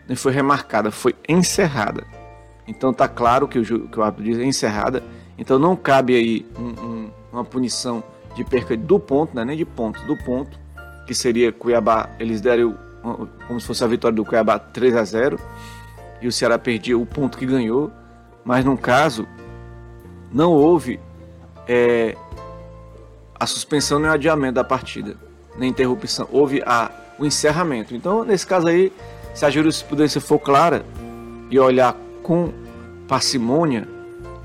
nem 0.06 0.16
foi 0.16 0.32
remarcada, 0.32 0.90
foi 0.90 1.14
encerrada. 1.28 2.04
Então 2.66 2.92
tá 2.92 3.08
claro 3.08 3.48
que 3.48 3.58
o, 3.58 3.88
que 3.88 3.98
o 3.98 4.02
árbitro 4.02 4.24
diz 4.24 4.38
é 4.38 4.44
encerrada. 4.44 5.02
Então 5.36 5.58
não 5.58 5.76
cabe 5.76 6.14
aí 6.14 6.46
um, 6.58 6.84
um, 6.84 7.10
uma 7.32 7.44
punição 7.44 8.02
de 8.34 8.44
perca 8.44 8.76
do 8.76 8.98
ponto, 8.98 9.34
né? 9.34 9.44
nem 9.44 9.56
de 9.56 9.64
ponto, 9.64 10.04
do 10.04 10.16
ponto, 10.16 10.58
que 11.06 11.14
seria 11.14 11.52
Cuiabá, 11.52 12.10
eles 12.18 12.40
deram 12.40 12.76
como 13.46 13.60
se 13.60 13.66
fosse 13.66 13.82
a 13.82 13.86
vitória 13.86 14.14
do 14.14 14.24
Cuiabá 14.24 14.58
3 14.58 14.96
a 14.96 15.04
0 15.04 15.38
e 16.20 16.26
o 16.26 16.32
Ceará 16.32 16.58
perdia 16.58 16.98
o 16.98 17.06
ponto 17.06 17.38
que 17.38 17.46
ganhou, 17.46 17.90
mas 18.44 18.64
no 18.64 18.76
caso 18.76 19.26
não 20.32 20.52
houve 20.52 21.00
é, 21.68 22.16
a 23.38 23.46
suspensão 23.46 23.98
nem 23.98 24.10
o 24.10 24.12
adiamento 24.12 24.54
da 24.54 24.64
partida, 24.64 25.16
nem 25.56 25.70
interrupção, 25.70 26.28
houve 26.32 26.62
a 26.64 26.90
o 27.18 27.26
encerramento. 27.26 27.94
Então, 27.94 28.24
nesse 28.24 28.46
caso 28.46 28.68
aí, 28.68 28.92
se 29.34 29.44
a 29.44 29.50
jurisprudência 29.50 30.20
for 30.20 30.38
clara 30.38 30.84
e 31.50 31.58
olhar 31.58 31.96
com 32.22 32.52
parcimônia, 33.08 33.88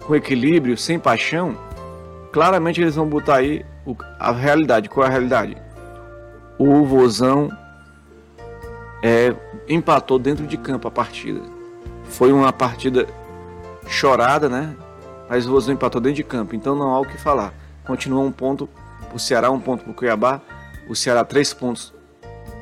com 0.02 0.16
equilíbrio, 0.16 0.78
sem 0.78 0.98
paixão, 0.98 1.58
claramente 2.32 2.82
eles 2.82 2.96
vão 2.96 3.08
botar 3.08 3.36
aí 3.36 3.64
a 4.20 4.32
realidade. 4.32 4.90
Qual 4.90 5.06
é 5.06 5.10
a 5.10 5.12
realidade? 5.12 5.56
O 6.58 6.84
Vozão 6.84 7.50
é, 9.04 9.36
empatou 9.68 10.18
dentro 10.18 10.48
de 10.48 10.58
campo 10.58 10.88
a 10.88 10.92
partida. 10.92 11.42
Foi 12.06 12.32
uma 12.32 12.52
partida 12.52 13.08
chorada, 13.88 14.50
né? 14.50 14.76
Mas 15.34 15.48
o 15.48 15.50
Vozão 15.50 15.74
empatou 15.74 16.00
dentro 16.00 16.18
de 16.18 16.24
campo, 16.24 16.56
então 16.56 16.76
não 16.76 16.94
há 16.94 17.00
o 17.00 17.06
que 17.08 17.18
falar. 17.18 17.56
Continua 17.88 18.22
um 18.22 18.32
ponto 18.32 18.70
o 19.12 19.18
Ceará, 19.18 19.50
um 19.50 19.60
ponto 19.60 19.84
para 19.84 19.92
o 19.92 19.96
Cuiabá. 19.96 20.40
O 20.88 20.96
Ceará, 20.96 21.26
três 21.26 21.52
pontos 21.52 21.92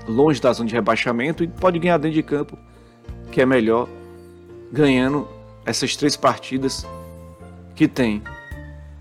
longe 0.07 0.39
da 0.39 0.53
zona 0.53 0.69
de 0.69 0.75
rebaixamento 0.75 1.43
e 1.43 1.49
pode 1.49 1.77
ganhar 1.79 1.97
dentro 1.97 2.15
de 2.15 2.23
campo, 2.23 2.57
que 3.29 3.41
é 3.41 3.45
melhor, 3.45 3.89
ganhando 4.71 5.27
essas 5.65 5.97
três 5.97 6.15
partidas 6.15 6.87
que 7.75 7.89
tem. 7.89 8.23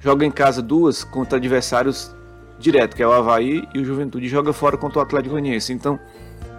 Joga 0.01 0.27
em 0.27 0.33
casa 0.33 0.61
duas 0.61 1.05
contra 1.05 1.39
adversários 1.39 2.13
direto, 2.59 2.97
que 2.97 3.05
é 3.05 3.07
o 3.07 3.13
Havaí 3.13 3.69
e 3.73 3.79
o 3.79 3.85
Juventude. 3.85 4.27
Joga 4.27 4.53
fora 4.53 4.77
contra 4.77 4.99
o 4.99 5.03
Atlético 5.03 5.35
Goianiense. 5.35 5.73
Então, 5.73 5.97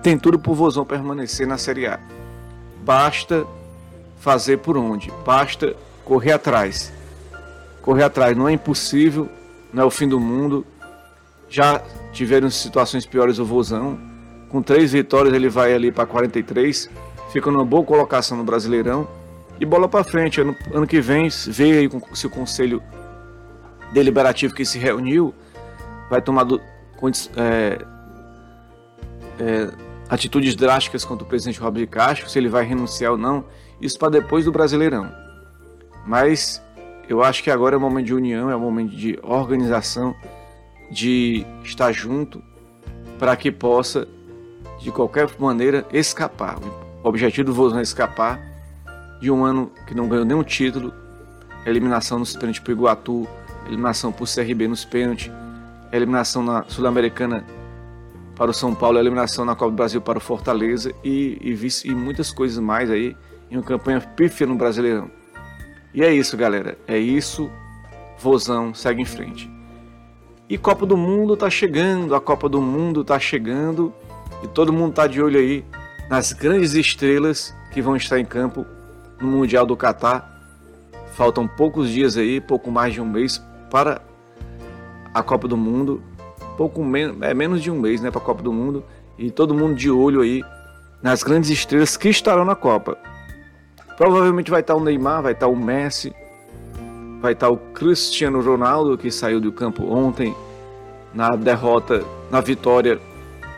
tem 0.01 0.17
tudo 0.17 0.39
para 0.39 0.51
o 0.53 0.55
Vozão 0.55 0.85
permanecer 0.85 1.45
na 1.45 1.57
Série 1.57 1.87
A. 1.87 1.99
Basta 2.85 3.45
fazer 4.17 4.59
por 4.59 4.77
onde? 4.77 5.11
Basta 5.25 5.75
correr 6.05 6.31
atrás. 6.31 7.00
Correr 7.81 8.03
atrás 8.03 8.37
não 8.37 8.47
é 8.47 8.53
impossível, 8.53 9.29
não 9.73 9.83
é 9.83 9.85
o 9.85 9.89
fim 9.89 10.07
do 10.07 10.19
mundo. 10.19 10.65
Já 11.49 11.81
tiveram 12.11 12.49
situações 12.49 13.05
piores 13.05 13.39
o 13.39 13.45
Vozão, 13.45 13.99
com 14.49 14.61
três 14.61 14.91
vitórias, 14.91 15.33
ele 15.33 15.49
vai 15.49 15.73
ali 15.73 15.91
para 15.91 16.05
43, 16.05 16.89
fica 17.31 17.49
numa 17.49 17.65
boa 17.65 17.83
colocação 17.83 18.37
no 18.37 18.43
Brasileirão. 18.43 19.07
E 19.59 19.65
bola 19.65 19.87
para 19.87 20.03
frente. 20.03 20.41
Ano, 20.41 20.55
ano 20.73 20.87
que 20.87 20.99
vem, 20.99 21.29
vê 21.47 21.79
aí 21.79 21.89
se 22.13 22.27
o 22.27 22.29
conselho 22.29 22.81
deliberativo 23.93 24.53
que 24.53 24.65
se 24.65 24.79
reuniu 24.79 25.33
vai 26.09 26.21
tomar 26.21 26.43
do, 26.43 26.59
é, 27.37 27.79
é, 29.39 29.69
atitudes 30.09 30.55
drásticas 30.55 31.05
contra 31.05 31.23
o 31.25 31.27
presidente 31.27 31.59
Robert 31.59 31.87
Castro, 31.87 32.29
se 32.29 32.37
ele 32.37 32.49
vai 32.49 32.65
renunciar 32.65 33.13
ou 33.13 33.17
não. 33.17 33.45
Isso 33.79 33.97
para 33.97 34.09
depois 34.09 34.45
do 34.45 34.51
Brasileirão. 34.51 35.11
Mas 36.05 36.61
eu 37.11 37.21
acho 37.21 37.43
que 37.43 37.51
agora 37.51 37.75
é 37.75 37.77
o 37.77 37.81
momento 37.81 38.05
de 38.05 38.13
união, 38.13 38.49
é 38.49 38.55
o 38.55 38.59
momento 38.59 38.95
de 38.95 39.19
organização, 39.21 40.15
de 40.89 41.45
estar 41.61 41.91
junto 41.91 42.41
para 43.19 43.35
que 43.35 43.51
possa 43.51 44.07
de 44.79 44.93
qualquer 44.93 45.29
maneira 45.37 45.85
escapar. 45.91 46.57
O 47.03 47.09
objetivo 47.09 47.47
do 47.47 47.53
Vozão 47.53 47.79
é 47.79 47.81
escapar 47.81 48.39
de 49.19 49.29
um 49.29 49.43
ano 49.43 49.69
que 49.85 49.93
não 49.93 50.07
ganhou 50.07 50.23
nenhum 50.23 50.41
título, 50.41 50.93
eliminação 51.65 52.17
nos 52.17 52.33
pênaltis 52.33 52.61
para 52.61 52.71
o 52.71 52.73
Iguatu, 52.75 53.27
eliminação 53.67 54.13
para 54.13 54.23
o 54.23 54.27
CRB 54.27 54.69
nos 54.69 54.85
pênaltis, 54.85 55.29
eliminação 55.91 56.41
na 56.41 56.63
Sul-Americana 56.69 57.45
para 58.37 58.49
o 58.49 58.53
São 58.53 58.73
Paulo, 58.73 58.97
eliminação 58.97 59.43
na 59.43 59.53
Copa 59.53 59.71
do 59.71 59.75
Brasil 59.75 59.99
para 59.99 60.17
o 60.17 60.21
Fortaleza 60.21 60.93
e, 61.03 61.37
e, 61.41 61.89
e 61.89 61.93
muitas 61.93 62.31
coisas 62.31 62.57
mais 62.57 62.89
aí 62.89 63.17
em 63.49 63.57
uma 63.57 63.63
campanha 63.63 63.99
pífia 63.99 64.47
no 64.47 64.55
Brasileirão. 64.55 65.19
E 65.93 66.03
é 66.03 66.13
isso, 66.13 66.37
galera. 66.37 66.77
É 66.87 66.97
isso. 66.97 67.49
Vozão 68.17 68.73
segue 68.73 69.01
em 69.01 69.05
frente. 69.05 69.49
E 70.47 70.57
Copa 70.57 70.85
do 70.85 70.97
Mundo 70.97 71.37
tá 71.37 71.49
chegando, 71.49 72.13
a 72.13 72.19
Copa 72.19 72.49
do 72.49 72.61
Mundo 72.61 73.03
tá 73.03 73.17
chegando 73.17 73.93
e 74.43 74.47
todo 74.47 74.73
mundo 74.73 74.93
tá 74.93 75.07
de 75.07 75.21
olho 75.21 75.39
aí 75.39 75.63
nas 76.09 76.33
grandes 76.33 76.73
estrelas 76.73 77.55
que 77.73 77.81
vão 77.81 77.95
estar 77.95 78.19
em 78.19 78.25
campo 78.25 78.65
no 79.19 79.27
Mundial 79.27 79.65
do 79.65 79.77
Catar. 79.77 80.29
Faltam 81.13 81.47
poucos 81.47 81.89
dias 81.89 82.17
aí, 82.17 82.41
pouco 82.41 82.69
mais 82.69 82.93
de 82.93 82.99
um 82.99 83.05
mês 83.05 83.41
para 83.69 84.01
a 85.13 85.23
Copa 85.23 85.47
do 85.47 85.55
Mundo. 85.55 86.03
Pouco 86.57 86.83
menos, 86.83 87.21
é 87.21 87.33
menos 87.33 87.63
de 87.63 87.71
um 87.71 87.79
mês, 87.79 88.01
né, 88.01 88.11
para 88.11 88.21
a 88.21 88.25
Copa 88.25 88.43
do 88.43 88.51
Mundo 88.51 88.83
e 89.17 89.31
todo 89.31 89.53
mundo 89.53 89.75
de 89.75 89.89
olho 89.89 90.21
aí 90.21 90.43
nas 91.01 91.23
grandes 91.23 91.49
estrelas 91.49 91.95
que 91.95 92.09
estarão 92.09 92.43
na 92.43 92.55
Copa. 92.55 92.97
Provavelmente 94.01 94.49
vai 94.49 94.61
estar 94.61 94.73
o 94.73 94.79
Neymar, 94.79 95.21
vai 95.21 95.33
estar 95.33 95.45
o 95.45 95.55
Messi, 95.55 96.11
vai 97.21 97.33
estar 97.33 97.49
o 97.49 97.57
Cristiano 97.57 98.41
Ronaldo, 98.41 98.97
que 98.97 99.11
saiu 99.11 99.39
do 99.39 99.51
campo 99.51 99.83
ontem 99.93 100.35
na 101.13 101.29
derrota, 101.35 102.03
na 102.31 102.41
vitória 102.41 102.99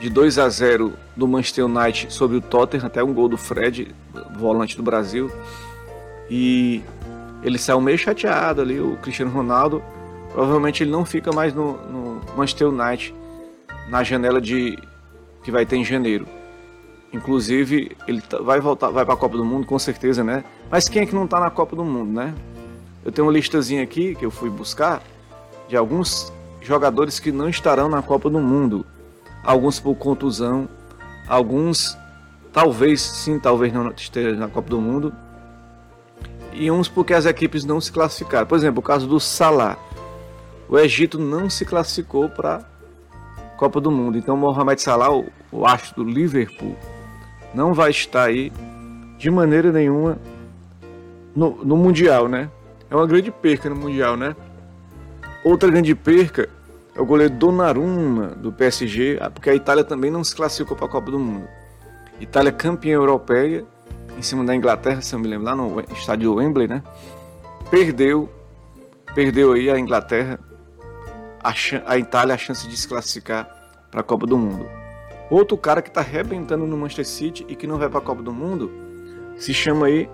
de 0.02 0.10
2 0.10 0.38
a 0.40 0.50
0 0.50 0.92
do 1.16 1.30
Manchester 1.30 1.66
United 1.66 2.14
sobre 2.14 2.36
o 2.36 2.42
Tottenham, 2.42 2.86
até 2.86 3.02
um 3.02 3.14
gol 3.14 3.30
do 3.30 3.38
Fred, 3.38 3.96
volante 4.38 4.76
do 4.76 4.84
Brasil. 4.84 5.32
E 6.30 6.84
ele 7.42 7.58
saiu 7.58 7.80
meio 7.80 7.98
chateado 7.98 8.60
ali, 8.60 8.82
o 8.82 8.98
Cristiano 8.98 9.32
Ronaldo. 9.32 9.82
Provavelmente 10.34 10.84
ele 10.84 10.92
não 10.92 11.06
fica 11.06 11.32
mais 11.32 11.54
no, 11.54 11.78
no 11.88 12.22
Manchester 12.36 12.68
United 12.68 13.16
na 13.88 14.04
janela 14.04 14.42
de 14.42 14.78
que 15.42 15.50
vai 15.50 15.66
ter 15.66 15.78
em 15.78 15.86
janeiro. 15.86 16.28
Inclusive, 17.14 17.96
ele 18.08 18.22
tá, 18.22 18.40
vai 18.40 18.60
voltar, 18.60 18.90
vai 18.90 19.06
para 19.06 19.14
a 19.14 19.18
Copa 19.18 19.38
do 19.38 19.46
Mundo 19.46 19.68
com 19.68 19.78
certeza, 19.78 20.24
né? 20.24 20.44
Mas 20.70 20.90
quem 20.90 21.04
é 21.04 21.06
que 21.06 21.14
não 21.14 21.26
está 21.26 21.40
na 21.40 21.52
Copa 21.52 21.76
do 21.76 21.86
Mundo, 21.86 22.12
né? 22.12 22.34
Eu 23.06 23.12
tenho 23.12 23.28
uma 23.28 23.34
listazinha 23.34 23.84
aqui 23.84 24.16
que 24.16 24.26
eu 24.26 24.32
fui 24.32 24.50
buscar 24.50 25.04
de 25.68 25.78
alguns 25.78 26.34
jogadores 26.60 27.20
que 27.20 27.32
não 27.32 27.48
estarão 27.48 27.88
na 27.88 28.02
Copa 28.02 28.30
do 28.32 28.40
Mundo. 28.40 28.84
Alguns 29.44 29.80
por 29.80 29.96
contusão, 29.96 30.68
alguns 31.28 31.96
talvez 32.52 33.02
sim, 33.02 33.38
talvez 33.38 33.72
não 33.72 33.92
estejam 33.92 34.40
na 34.40 34.48
Copa 34.48 34.70
do 34.70 34.82
Mundo. 34.82 35.14
E 36.52 36.72
uns 36.72 36.88
porque 36.88 37.14
as 37.14 37.26
equipes 37.26 37.64
não 37.64 37.80
se 37.80 37.92
classificaram. 37.92 38.48
Por 38.48 38.58
exemplo, 38.58 38.80
o 38.80 38.84
caso 38.84 39.08
do 39.08 39.20
Salah. 39.20 39.78
O 40.68 40.80
Egito 40.80 41.20
não 41.20 41.50
se 41.50 41.66
classificou 41.66 42.30
para 42.30 42.64
Copa 43.58 43.80
do 43.80 43.92
Mundo. 43.92 44.18
Então, 44.18 44.36
Mohamed 44.36 44.82
Salah, 44.82 45.12
o 45.52 45.66
astro 45.66 46.04
do 46.04 46.10
Liverpool, 46.10 46.76
não 47.54 47.74
vai 47.74 47.92
estar 47.92 48.24
aí 48.24 48.52
de 49.18 49.30
maneira 49.30 49.72
nenhuma 49.72 50.18
no, 51.36 51.64
no 51.64 51.78
Mundial, 51.78 52.28
né? 52.28 52.50
é 52.94 52.96
uma 52.96 53.08
grande 53.08 53.32
perca 53.32 53.68
no 53.68 53.76
Mundial, 53.76 54.16
né? 54.16 54.36
Outra 55.44 55.68
grande 55.68 55.96
perca 55.96 56.48
é 56.96 57.02
o 57.02 57.06
goleiro 57.06 57.34
Donnarumma 57.34 58.28
do 58.28 58.54
PSG, 58.54 59.18
ah, 59.20 59.32
porque 59.32 59.50
a 59.50 59.56
Itália 59.56 59.84
também 59.84 60.12
não 60.12 60.24
se 60.24 60.36
classificou 60.36 60.78
para 60.78 60.86
a 60.86 60.90
Copa 60.90 61.10
do 61.10 61.18
Mundo. 61.18 61.48
Itália 62.22 62.52
campeã 62.52 62.94
europeia, 62.94 63.66
em 64.16 64.22
cima 64.22 64.46
da 64.46 64.56
Inglaterra, 64.56 65.02
se 65.02 65.16
eu 65.16 65.20
me 65.20 65.28
lembro, 65.28 65.46
lá 65.46 65.56
no 65.56 65.82
estádio 65.92 66.36
Wembley, 66.36 66.68
né? 66.68 66.84
Perdeu, 67.72 68.30
perdeu 69.16 69.54
aí 69.54 69.72
a 69.72 69.80
Inglaterra, 69.80 70.40
a, 71.44 71.52
a 71.88 71.98
Itália 71.98 72.36
a 72.36 72.38
chance 72.38 72.68
de 72.68 72.78
se 72.78 72.88
classificar 72.88 73.50
para 73.90 74.02
a 74.02 74.04
Copa 74.04 74.28
do 74.28 74.38
Mundo. 74.38 74.68
Outro 75.34 75.58
cara 75.58 75.82
que 75.82 75.90
está 75.90 76.02
arrebentando 76.02 76.68
no 76.68 76.78
Manchester 76.78 77.08
City 77.08 77.46
e 77.50 77.56
que 77.56 77.66
não 77.66 77.80
vai 77.80 77.90
para 77.90 77.98
a 77.98 78.04
Copa 78.04 78.22
do 78.22 78.32
Mundo 78.32 78.70
se 79.36 79.52
chama 79.52 79.88
aí 79.88 80.08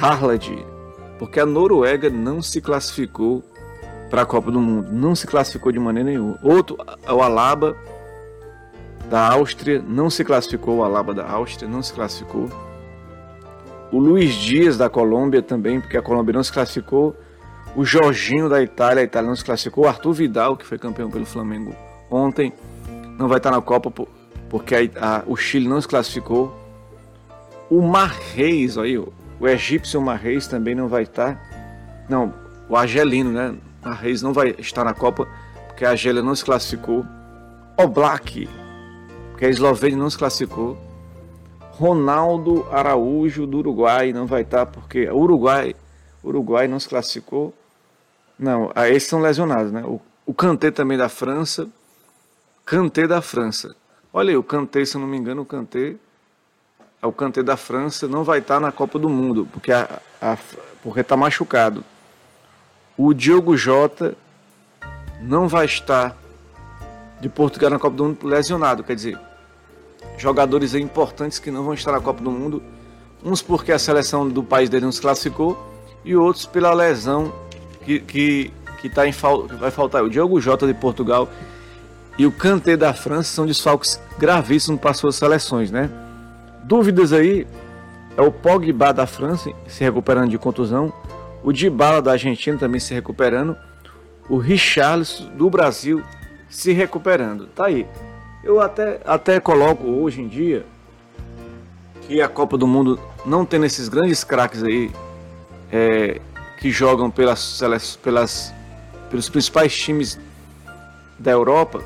Haaland, 0.00 0.64
porque 1.18 1.38
a 1.38 1.44
Noruega 1.44 2.08
não 2.08 2.40
se 2.40 2.58
classificou 2.62 3.44
para 4.08 4.22
a 4.22 4.24
Copa 4.24 4.50
do 4.50 4.58
Mundo, 4.58 4.90
não 4.90 5.14
se 5.14 5.26
classificou 5.26 5.70
de 5.70 5.78
maneira 5.78 6.08
nenhuma. 6.08 6.38
Outro, 6.42 6.78
o 7.06 7.20
Alaba 7.20 7.76
da 9.10 9.30
Áustria, 9.30 9.84
não 9.86 10.08
se 10.08 10.24
classificou, 10.24 10.78
o 10.78 10.84
Alaba 10.84 11.12
da 11.12 11.30
Áustria 11.30 11.68
não 11.68 11.82
se 11.82 11.92
classificou. 11.92 12.48
O 13.92 13.98
Luiz 13.98 14.32
Dias 14.32 14.78
da 14.78 14.88
Colômbia 14.88 15.42
também, 15.42 15.82
porque 15.82 15.98
a 15.98 16.02
Colômbia 16.02 16.32
não 16.32 16.42
se 16.42 16.50
classificou. 16.50 17.14
O 17.76 17.84
Jorginho 17.84 18.48
da 18.48 18.62
Itália, 18.62 19.02
a 19.02 19.04
Itália 19.04 19.28
não 19.28 19.36
se 19.36 19.44
classificou. 19.44 19.84
O 19.84 19.86
Arthur 19.86 20.14
Vidal, 20.14 20.56
que 20.56 20.64
foi 20.64 20.78
campeão 20.78 21.10
pelo 21.10 21.26
Flamengo 21.26 21.74
ontem, 22.10 22.54
não 23.18 23.28
vai 23.28 23.38
estar 23.38 23.50
na 23.50 23.60
Copa 23.60 23.92
porque 24.48 24.74
a, 24.74 25.18
a, 25.18 25.22
o 25.26 25.36
Chile 25.36 25.68
não 25.68 25.80
se 25.80 25.88
classificou. 25.88 26.54
O 27.70 27.80
Marreis, 27.80 28.76
aí, 28.78 28.98
o 28.98 29.48
egípcio 29.48 30.00
Marreis 30.00 30.46
também 30.46 30.74
não 30.74 30.88
vai 30.88 31.02
estar. 31.02 31.40
Não, 32.08 32.32
o 32.68 32.76
argelino, 32.76 33.30
né? 33.30 33.54
Marreis 33.82 34.22
não 34.22 34.32
vai 34.32 34.54
estar 34.58 34.84
na 34.84 34.94
Copa 34.94 35.28
porque 35.66 35.84
a 35.84 35.90
Argélia 35.90 36.22
não 36.22 36.34
se 36.34 36.44
classificou. 36.44 37.04
O 37.76 37.88
Black, 37.88 38.48
porque 39.30 39.46
a 39.46 39.48
Eslovênia 39.48 39.98
não 39.98 40.08
se 40.08 40.16
classificou. 40.16 40.78
Ronaldo 41.72 42.64
Araújo 42.70 43.46
do 43.46 43.58
Uruguai 43.58 44.12
não 44.12 44.26
vai 44.26 44.42
estar 44.42 44.66
porque 44.66 45.08
o 45.10 45.16
Uruguai, 45.16 45.74
Uruguai 46.22 46.68
não 46.68 46.78
se 46.78 46.88
classificou. 46.88 47.52
Não, 48.38 48.70
esses 48.88 49.08
são 49.08 49.20
lesionados, 49.20 49.72
né? 49.72 49.82
O, 49.84 50.00
o 50.24 50.32
Kanté 50.32 50.70
também 50.70 50.96
da 50.96 51.08
França. 51.08 51.68
Kanté 52.74 53.06
da 53.06 53.22
França. 53.22 53.76
Olha 54.12 54.30
aí, 54.30 54.36
o 54.36 54.42
Kanté, 54.42 54.84
se 54.84 54.96
eu 54.96 55.00
não 55.00 55.06
me 55.06 55.16
engano, 55.16 55.42
o 55.42 55.46
Kanté 55.46 55.94
o 57.00 57.12
Kanté 57.12 57.42
da 57.42 57.56
França 57.56 58.08
não 58.08 58.24
vai 58.24 58.38
estar 58.38 58.58
na 58.58 58.72
Copa 58.72 58.98
do 58.98 59.08
Mundo, 59.08 59.46
porque 59.52 59.70
a, 59.70 60.00
a 60.20 60.36
porque 60.82 61.00
está 61.00 61.16
machucado. 61.16 61.84
O 62.96 63.14
Diogo 63.14 63.56
Jota 63.56 64.16
não 65.20 65.46
vai 65.46 65.66
estar 65.66 66.16
de 67.20 67.28
Portugal 67.28 67.70
na 67.70 67.78
Copa 67.78 67.96
do 67.96 68.04
Mundo 68.06 68.26
lesionado, 68.26 68.82
quer 68.82 68.96
dizer, 68.96 69.18
jogadores 70.18 70.74
importantes 70.74 71.38
que 71.38 71.50
não 71.50 71.62
vão 71.62 71.74
estar 71.74 71.92
na 71.92 72.00
Copa 72.00 72.22
do 72.22 72.30
Mundo, 72.30 72.60
uns 73.22 73.40
porque 73.40 73.70
a 73.70 73.78
seleção 73.78 74.28
do 74.28 74.42
país 74.42 74.68
dele 74.68 74.84
não 74.84 74.92
se 74.92 75.00
classificou 75.00 75.72
e 76.04 76.16
outros 76.16 76.44
pela 76.44 76.74
lesão 76.74 77.32
que, 77.84 78.00
que, 78.00 78.52
que, 78.80 78.88
tá 78.88 79.06
em, 79.06 79.12
que 79.12 79.54
vai 79.56 79.70
faltar. 79.70 80.02
O 80.02 80.10
Diogo 80.10 80.40
Jota 80.40 80.66
de 80.66 80.74
Portugal 80.74 81.28
e 82.18 82.26
o 82.26 82.32
Kanté 82.32 82.76
da 82.76 82.92
França 82.92 83.34
são 83.34 83.46
desfalques 83.46 84.00
gravíssimos 84.18 84.80
para 84.80 84.94
suas 84.94 85.16
seleções, 85.16 85.70
né? 85.70 85.90
Dúvidas 86.62 87.12
aí 87.12 87.46
é 88.16 88.22
o 88.22 88.30
Pogba 88.30 88.92
da 88.92 89.06
França 89.06 89.50
se 89.66 89.82
recuperando 89.82 90.30
de 90.30 90.38
contusão, 90.38 90.92
o 91.42 91.52
Dybala 91.52 92.00
da 92.00 92.12
Argentina 92.12 92.56
também 92.56 92.80
se 92.80 92.94
recuperando, 92.94 93.56
o 94.28 94.38
Richarlison 94.38 95.28
do 95.36 95.50
Brasil 95.50 96.02
se 96.48 96.72
recuperando. 96.72 97.46
Tá 97.48 97.66
aí. 97.66 97.86
Eu 98.42 98.60
até, 98.60 99.00
até 99.04 99.40
coloco 99.40 99.86
hoje 99.86 100.22
em 100.22 100.28
dia 100.28 100.64
que 102.02 102.20
a 102.20 102.28
Copa 102.28 102.56
do 102.56 102.66
Mundo 102.66 103.00
não 103.26 103.44
tendo 103.44 103.66
esses 103.66 103.88
grandes 103.88 104.22
craques 104.22 104.62
aí 104.62 104.90
é, 105.72 106.20
que 106.58 106.70
jogam 106.70 107.10
pelas, 107.10 107.60
pelas, 108.02 108.54
pelos 109.10 109.28
principais 109.28 109.74
times 109.76 110.18
da 111.18 111.30
Europa, 111.30 111.82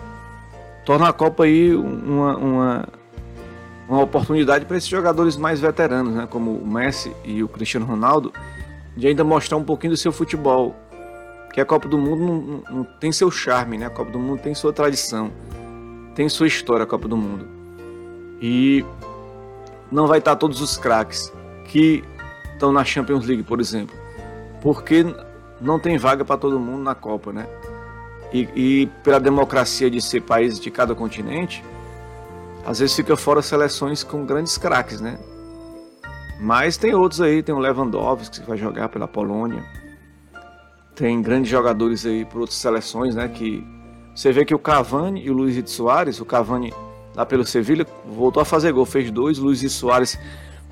torna 0.89 1.07
a 1.07 1.13
Copa 1.13 1.45
aí 1.45 1.75
uma, 1.75 2.35
uma 2.39 2.89
uma 3.87 4.03
oportunidade 4.03 4.65
para 4.65 4.79
esses 4.79 4.89
jogadores 4.89 5.37
mais 5.37 5.61
veteranos, 5.61 6.15
né, 6.15 6.27
como 6.31 6.53
o 6.53 6.67
Messi 6.67 7.15
e 7.25 7.43
o 7.43 7.49
Cristiano 7.49 7.85
Ronaldo, 7.85 8.33
de 8.97 9.07
ainda 9.07 9.23
mostrar 9.23 9.59
um 9.59 9.65
pouquinho 9.65 9.93
do 9.93 9.97
seu 9.99 10.13
futebol. 10.13 10.75
Que 11.53 11.61
a 11.61 11.65
Copa 11.65 11.89
do 11.89 11.99
Mundo 11.99 12.23
não, 12.23 12.41
não, 12.41 12.77
não 12.77 12.85
tem 12.85 13.13
seu 13.13 13.31
charme, 13.31 13.77
né? 13.77 13.87
A 13.87 13.91
Copa 13.91 14.11
do 14.11 14.19
Mundo 14.19 14.41
tem 14.41 14.55
sua 14.55 14.73
tradição, 14.73 15.31
tem 16.15 16.29
sua 16.29 16.47
história 16.47 16.85
a 16.85 16.87
Copa 16.87 17.07
do 17.07 17.17
Mundo. 17.17 17.47
E 18.41 18.85
não 19.93 20.07
vai 20.07 20.21
estar 20.21 20.37
todos 20.37 20.61
os 20.61 20.77
craques 20.79 21.33
que 21.65 22.03
estão 22.53 22.73
na 22.73 22.85
Champions 22.85 23.27
League, 23.27 23.43
por 23.43 23.61
exemplo, 23.61 23.95
porque 24.63 25.05
não 25.61 25.79
tem 25.79 25.99
vaga 25.99 26.25
para 26.25 26.37
todo 26.39 26.59
mundo 26.59 26.83
na 26.83 26.95
Copa, 26.95 27.31
né? 27.31 27.47
E, 28.33 28.49
e 28.55 28.87
pela 29.03 29.19
democracia 29.19 29.91
de 29.91 30.01
ser 30.01 30.23
países 30.23 30.61
de 30.61 30.71
cada 30.71 30.95
continente, 30.95 31.65
às 32.67 32.79
vezes 32.79 32.95
fica 32.95 33.17
fora 33.17 33.41
seleções 33.41 34.03
com 34.03 34.27
grandes 34.27 34.59
craques, 34.59 35.01
né? 35.01 35.19
Mas 36.41 36.77
tem 36.77 36.95
outros 36.95 37.21
aí, 37.21 37.43
tem 37.43 37.55
o 37.55 37.59
Lewandowski 37.59 38.41
que 38.41 38.47
vai 38.47 38.57
jogar 38.57 38.89
pela 38.89 39.09
Polônia. 39.09 39.65
Tem 40.95 41.21
grandes 41.23 41.51
jogadores 41.51 42.05
aí 42.05 42.25
por 42.25 42.41
outras 42.41 42.59
seleções, 42.59 43.15
né? 43.15 43.29
Que 43.29 43.67
você 44.15 44.33
vê 44.33 44.45
que 44.45 44.55
o 44.55 44.59
Cavani 44.59 45.25
e 45.25 45.31
o 45.31 45.33
Luiz 45.33 45.71
Soares, 45.71 46.21
o 46.21 46.25
Cavani 46.25 46.73
lá 47.15 47.25
pelo 47.25 47.45
Sevilha 47.45 47.87
voltou 48.05 48.41
a 48.41 48.45
fazer 48.45 48.73
gol, 48.73 48.85
fez 48.85 49.11
dois, 49.11 49.39
Luiz 49.39 49.61
Soares 49.73 50.19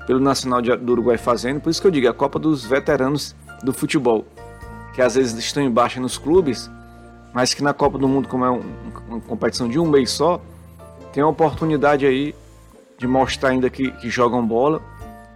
pelo 0.05 0.19
Nacional 0.19 0.61
do 0.61 0.91
Uruguai 0.93 1.17
fazendo. 1.17 1.59
Por 1.59 1.69
isso 1.69 1.81
que 1.81 1.87
eu 1.87 1.91
digo, 1.91 2.07
é 2.07 2.09
a 2.09 2.13
Copa 2.13 2.39
dos 2.39 2.63
veteranos 2.63 3.35
do 3.63 3.73
futebol, 3.73 4.25
que 4.93 5.01
às 5.01 5.15
vezes 5.15 5.37
estão 5.37 5.61
embaixo 5.61 5.99
nos 5.99 6.17
clubes, 6.17 6.69
mas 7.37 7.53
que 7.53 7.61
na 7.61 7.71
Copa 7.71 7.99
do 7.99 8.07
Mundo, 8.07 8.27
como 8.27 8.43
é 8.43 8.49
um, 8.49 8.63
uma 9.07 9.21
competição 9.21 9.69
de 9.69 9.77
um 9.77 9.87
mês 9.87 10.09
só, 10.09 10.41
tem 11.13 11.21
a 11.21 11.27
oportunidade 11.27 12.03
aí 12.03 12.33
de 12.97 13.05
mostrar 13.05 13.49
ainda 13.49 13.69
que, 13.69 13.91
que 13.91 14.09
jogam 14.09 14.43
bola 14.43 14.81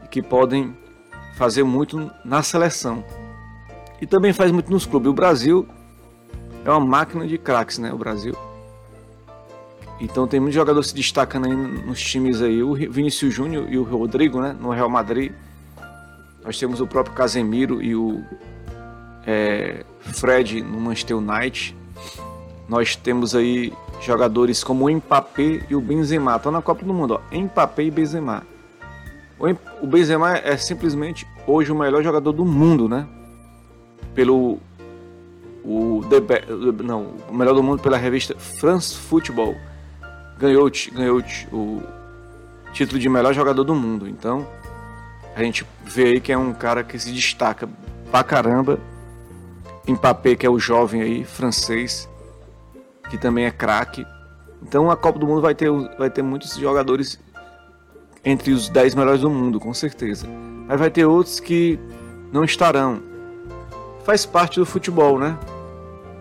e 0.04 0.08
que 0.08 0.20
podem 0.20 0.76
fazer 1.36 1.62
muito 1.62 2.10
na 2.26 2.42
seleção. 2.42 3.06
E 4.02 4.08
também 4.08 4.34
faz 4.34 4.52
muito 4.52 4.72
nos 4.72 4.84
clubes. 4.84 5.12
O 5.12 5.14
Brasil 5.14 5.68
é 6.66 6.72
uma 6.72 6.80
máquina 6.80 7.28
de 7.28 7.38
craques, 7.38 7.78
né? 7.78 7.94
O 7.94 8.00
Brasil. 8.00 8.36
Então 10.00 10.28
tem 10.28 10.40
muitos 10.40 10.56
jogadores 10.56 10.88
se 10.88 10.96
destacando 10.96 11.46
aí 11.46 11.56
nos 11.56 12.02
times 12.02 12.42
aí. 12.42 12.64
O 12.64 12.74
Vinícius 12.74 13.32
Júnior 13.32 13.72
e 13.72 13.78
o 13.78 13.84
Rodrigo, 13.84 14.42
né? 14.42 14.58
No 14.60 14.72
Real 14.72 14.90
Madrid. 14.90 15.34
Nós 16.44 16.58
temos 16.58 16.82
o 16.82 16.88
próprio 16.88 17.14
Casemiro 17.14 17.80
e 17.80 17.96
o 17.96 18.24
é, 19.24 19.86
Fred 20.00 20.64
no 20.64 20.82
Manchester 20.82 21.18
United. 21.18 21.80
Nós 22.72 22.96
temos 22.96 23.36
aí 23.36 23.74
jogadores 24.00 24.64
como 24.64 24.86
o 24.86 24.90
Mbappé 24.90 25.66
e 25.70 25.76
o 25.76 25.82
Benzema. 25.82 26.38
Estão 26.38 26.54
na 26.54 26.62
Copa 26.62 26.86
do 26.86 26.94
Mundo, 26.94 27.20
ó. 27.20 27.36
Mbappé 27.36 27.84
e 27.84 27.92
Benzema. 27.92 28.44
O 29.82 29.86
Benzema 29.86 30.38
é 30.38 30.56
simplesmente 30.56 31.28
hoje 31.46 31.70
o 31.70 31.76
melhor 31.76 32.02
jogador 32.02 32.32
do 32.32 32.46
mundo, 32.46 32.88
né? 32.88 33.06
Pelo 34.16 34.58
o 35.66 36.02
não, 36.82 37.08
o 37.28 37.34
melhor 37.34 37.54
do 37.54 37.62
mundo 37.62 37.82
pela 37.82 37.98
revista 37.98 38.40
France 38.40 38.96
Football. 38.96 39.54
Ganhou, 40.38 40.72
ganhou 40.94 41.22
o 41.52 41.84
título 42.72 42.98
de 42.98 43.10
melhor 43.10 43.34
jogador 43.34 43.66
do 43.66 43.76
mundo. 43.76 44.08
Então, 44.08 44.48
a 45.36 45.44
gente 45.44 45.66
vê 45.84 46.06
aí 46.06 46.22
que 46.22 46.32
é 46.32 46.38
um 46.38 46.54
cara 46.54 46.86
que 46.86 46.98
se 46.98 47.12
destaca 47.12 47.68
pra 48.10 48.24
caramba. 48.24 48.80
Mbappé, 49.86 50.38
que 50.38 50.46
é 50.46 50.50
o 50.50 50.58
jovem 50.58 51.02
aí, 51.02 51.26
francês, 51.26 52.08
que 53.12 53.18
também 53.18 53.46
é 53.46 53.52
craque. 53.52 54.08
Então 54.64 54.90
a 54.90 54.96
Copa 54.96 55.20
do 55.20 55.28
Mundo 55.28 55.42
vai 55.42 55.54
ter, 55.54 55.70
vai 55.98 56.10
ter 56.10 56.22
muitos 56.22 56.56
jogadores 56.56 57.20
entre 58.24 58.54
os 58.54 58.70
10 58.70 58.96
melhores 58.96 59.20
do 59.20 59.30
mundo, 59.30 59.60
com 59.60 59.74
certeza. 59.74 60.26
Mas 60.66 60.80
vai 60.80 60.90
ter 60.90 61.06
outros 61.06 61.42
que 61.42 61.78
não 62.32 62.46
estarão. 62.46 63.04
Faz 64.06 64.26
parte 64.26 64.60
do 64.62 64.66
futebol, 64.66 65.20
né? 65.20 65.38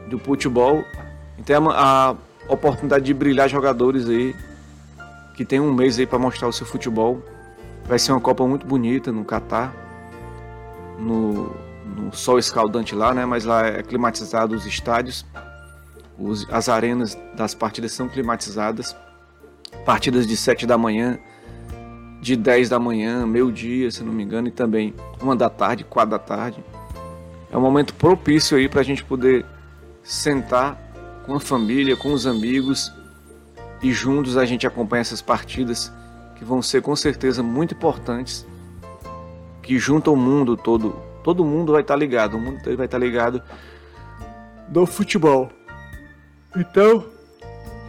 Do 0.09 0.19
futebol. 0.19 0.83
Então 1.39 1.71
a, 1.71 2.17
oportunidade 2.49 3.05
de 3.05 3.15
brilhar 3.15 3.49
jogadores 3.49 4.09
aí 4.09 4.35
que 5.37 5.45
tem 5.45 5.61
um 5.61 5.73
mês 5.73 5.97
aí 6.01 6.07
para 6.07 6.19
mostrar 6.19 6.49
o 6.49 6.53
seu 6.53 6.67
futebol. 6.67 7.23
Vai 7.85 8.01
ser 8.01 8.11
uma 8.11 8.21
Copa 8.21 8.45
muito 8.45 8.67
bonita 8.67 9.13
no 9.13 9.25
Catar. 9.25 9.73
No, 10.99 11.55
no 11.85 12.13
sol 12.13 12.39
escaldante 12.39 12.97
lá, 12.97 13.15
né? 13.15 13.25
Mas 13.25 13.45
lá 13.45 13.65
é 13.65 13.81
climatizado 13.81 14.57
os 14.57 14.67
estádios. 14.67 15.25
Os, 16.21 16.47
as 16.51 16.69
arenas 16.69 17.19
das 17.35 17.55
partidas 17.55 17.93
são 17.93 18.09
climatizadas. 18.09 18.95
Partidas 19.85 20.27
de 20.27 20.37
7 20.37 20.67
da 20.67 20.77
manhã, 20.77 21.19
de 22.21 22.37
10 22.37 22.69
da 22.69 22.79
manhã, 22.79 23.27
meio-dia, 23.27 23.91
se 23.91 24.03
não 24.03 24.13
me 24.13 24.23
engano, 24.23 24.49
e 24.49 24.51
também 24.51 24.95
uma 25.23 25.35
da 25.35 25.49
tarde, 25.49 25.85
quatro 25.85 26.11
da 26.11 26.19
tarde. 26.19 26.63
É 27.51 27.57
um 27.57 27.61
momento 27.61 27.95
propício 27.95 28.57
aí 28.57 28.69
para 28.69 28.81
a 28.81 28.85
gente 28.85 29.05
poder 29.05 29.47
sentar 30.03 30.77
com 31.25 31.35
a 31.35 31.41
família, 31.41 31.97
com 31.97 32.13
os 32.13 32.27
amigos 32.27 32.93
e 33.83 33.93
juntos 33.93 34.37
a 34.37 34.45
gente 34.45 34.67
acompanha 34.67 35.01
essas 35.01 35.23
partidas 35.23 35.93
que 36.37 36.45
vão 36.45 36.61
ser 36.61 36.83
com 36.83 36.95
certeza 36.95 37.43
muito 37.43 37.75
importantes, 37.75 38.47
que 39.63 39.79
juntam 39.79 40.15
o 40.15 40.17
mundo 40.17 40.57
todo. 40.57 40.97
Todo 41.23 41.45
mundo 41.45 41.73
vai 41.73 41.83
estar 41.83 41.97
ligado, 41.97 42.37
o 42.37 42.41
mundo 42.41 42.61
vai 42.77 42.87
estar 42.87 42.99
ligado 42.99 43.43
do 44.69 44.87
futebol. 44.87 45.51
Então, 46.57 47.05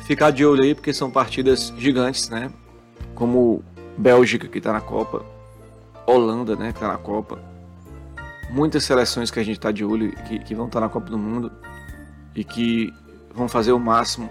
ficar 0.05 0.31
de 0.31 0.45
olho 0.45 0.63
aí 0.63 0.75
porque 0.75 0.93
são 0.93 1.09
partidas 1.09 1.73
gigantes, 1.77 2.29
né? 2.29 2.51
Como 3.15 3.63
Bélgica 3.97 4.47
que 4.47 4.57
está 4.59 4.71
na 4.71 4.81
Copa, 4.81 5.25
Holanda, 6.05 6.55
né, 6.55 6.71
que 6.71 6.77
está 6.77 6.87
na 6.87 6.97
Copa. 6.97 7.39
Muitas 8.49 8.83
seleções 8.83 9.31
que 9.31 9.39
a 9.39 9.43
gente 9.43 9.57
está 9.57 9.71
de 9.71 9.83
olho 9.83 10.11
que, 10.27 10.39
que 10.39 10.53
vão 10.53 10.65
estar 10.65 10.79
tá 10.79 10.85
na 10.85 10.91
Copa 10.91 11.09
do 11.09 11.17
Mundo 11.17 11.51
e 12.35 12.43
que 12.43 12.93
vão 13.33 13.47
fazer 13.47 13.71
o 13.71 13.79
máximo 13.79 14.29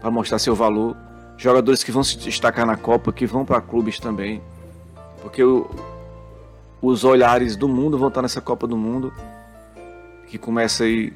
para 0.00 0.10
mostrar 0.10 0.38
seu 0.38 0.54
valor. 0.54 0.96
Jogadores 1.36 1.84
que 1.84 1.92
vão 1.92 2.02
se 2.02 2.16
destacar 2.18 2.66
na 2.66 2.76
Copa, 2.76 3.12
que 3.12 3.26
vão 3.26 3.44
para 3.44 3.60
clubes 3.60 4.00
também, 4.00 4.42
porque 5.22 5.42
o, 5.42 5.70
os 6.82 7.04
olhares 7.04 7.54
do 7.56 7.68
mundo 7.68 7.98
vão 7.98 8.08
estar 8.08 8.18
tá 8.18 8.22
nessa 8.22 8.40
Copa 8.40 8.66
do 8.66 8.76
Mundo, 8.76 9.12
que 10.26 10.36
começa 10.36 10.84
aí 10.84 11.12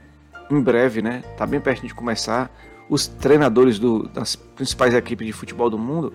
em 0.56 0.62
breve, 0.62 1.02
né? 1.02 1.22
Tá 1.36 1.46
bem 1.46 1.60
perto 1.60 1.86
de 1.86 1.94
começar. 1.94 2.50
Os 2.88 3.06
treinadores 3.06 3.78
do, 3.78 4.08
das 4.08 4.36
principais 4.36 4.94
equipes 4.94 5.26
de 5.26 5.32
futebol 5.32 5.70
do 5.70 5.78
mundo 5.78 6.12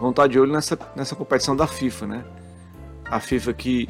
vão 0.00 0.10
estar 0.10 0.26
de 0.26 0.38
olho 0.38 0.52
nessa, 0.52 0.78
nessa 0.96 1.14
competição 1.14 1.54
da 1.54 1.66
FIFA, 1.66 2.06
né? 2.06 2.24
A 3.04 3.20
FIFA 3.20 3.52
que 3.52 3.88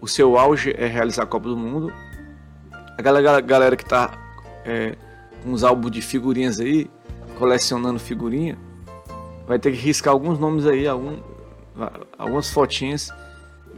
o 0.00 0.08
seu 0.08 0.38
auge 0.38 0.74
é 0.76 0.86
realizar 0.86 1.24
a 1.24 1.26
Copa 1.26 1.48
do 1.48 1.56
Mundo. 1.56 1.92
A 2.98 3.02
galera, 3.02 3.40
galera 3.40 3.76
que 3.76 3.82
está 3.82 4.12
é, 4.64 4.96
com 5.42 5.52
os 5.52 5.62
álbuns 5.62 5.92
de 5.92 6.00
figurinhas 6.02 6.58
aí, 6.58 6.90
colecionando 7.38 7.98
figurinha, 7.98 8.56
vai 9.46 9.58
ter 9.58 9.70
que 9.72 9.78
riscar 9.78 10.12
alguns 10.12 10.38
nomes 10.38 10.66
aí, 10.66 10.86
algum, 10.86 11.18
algumas 12.18 12.50
fotinhas 12.50 13.10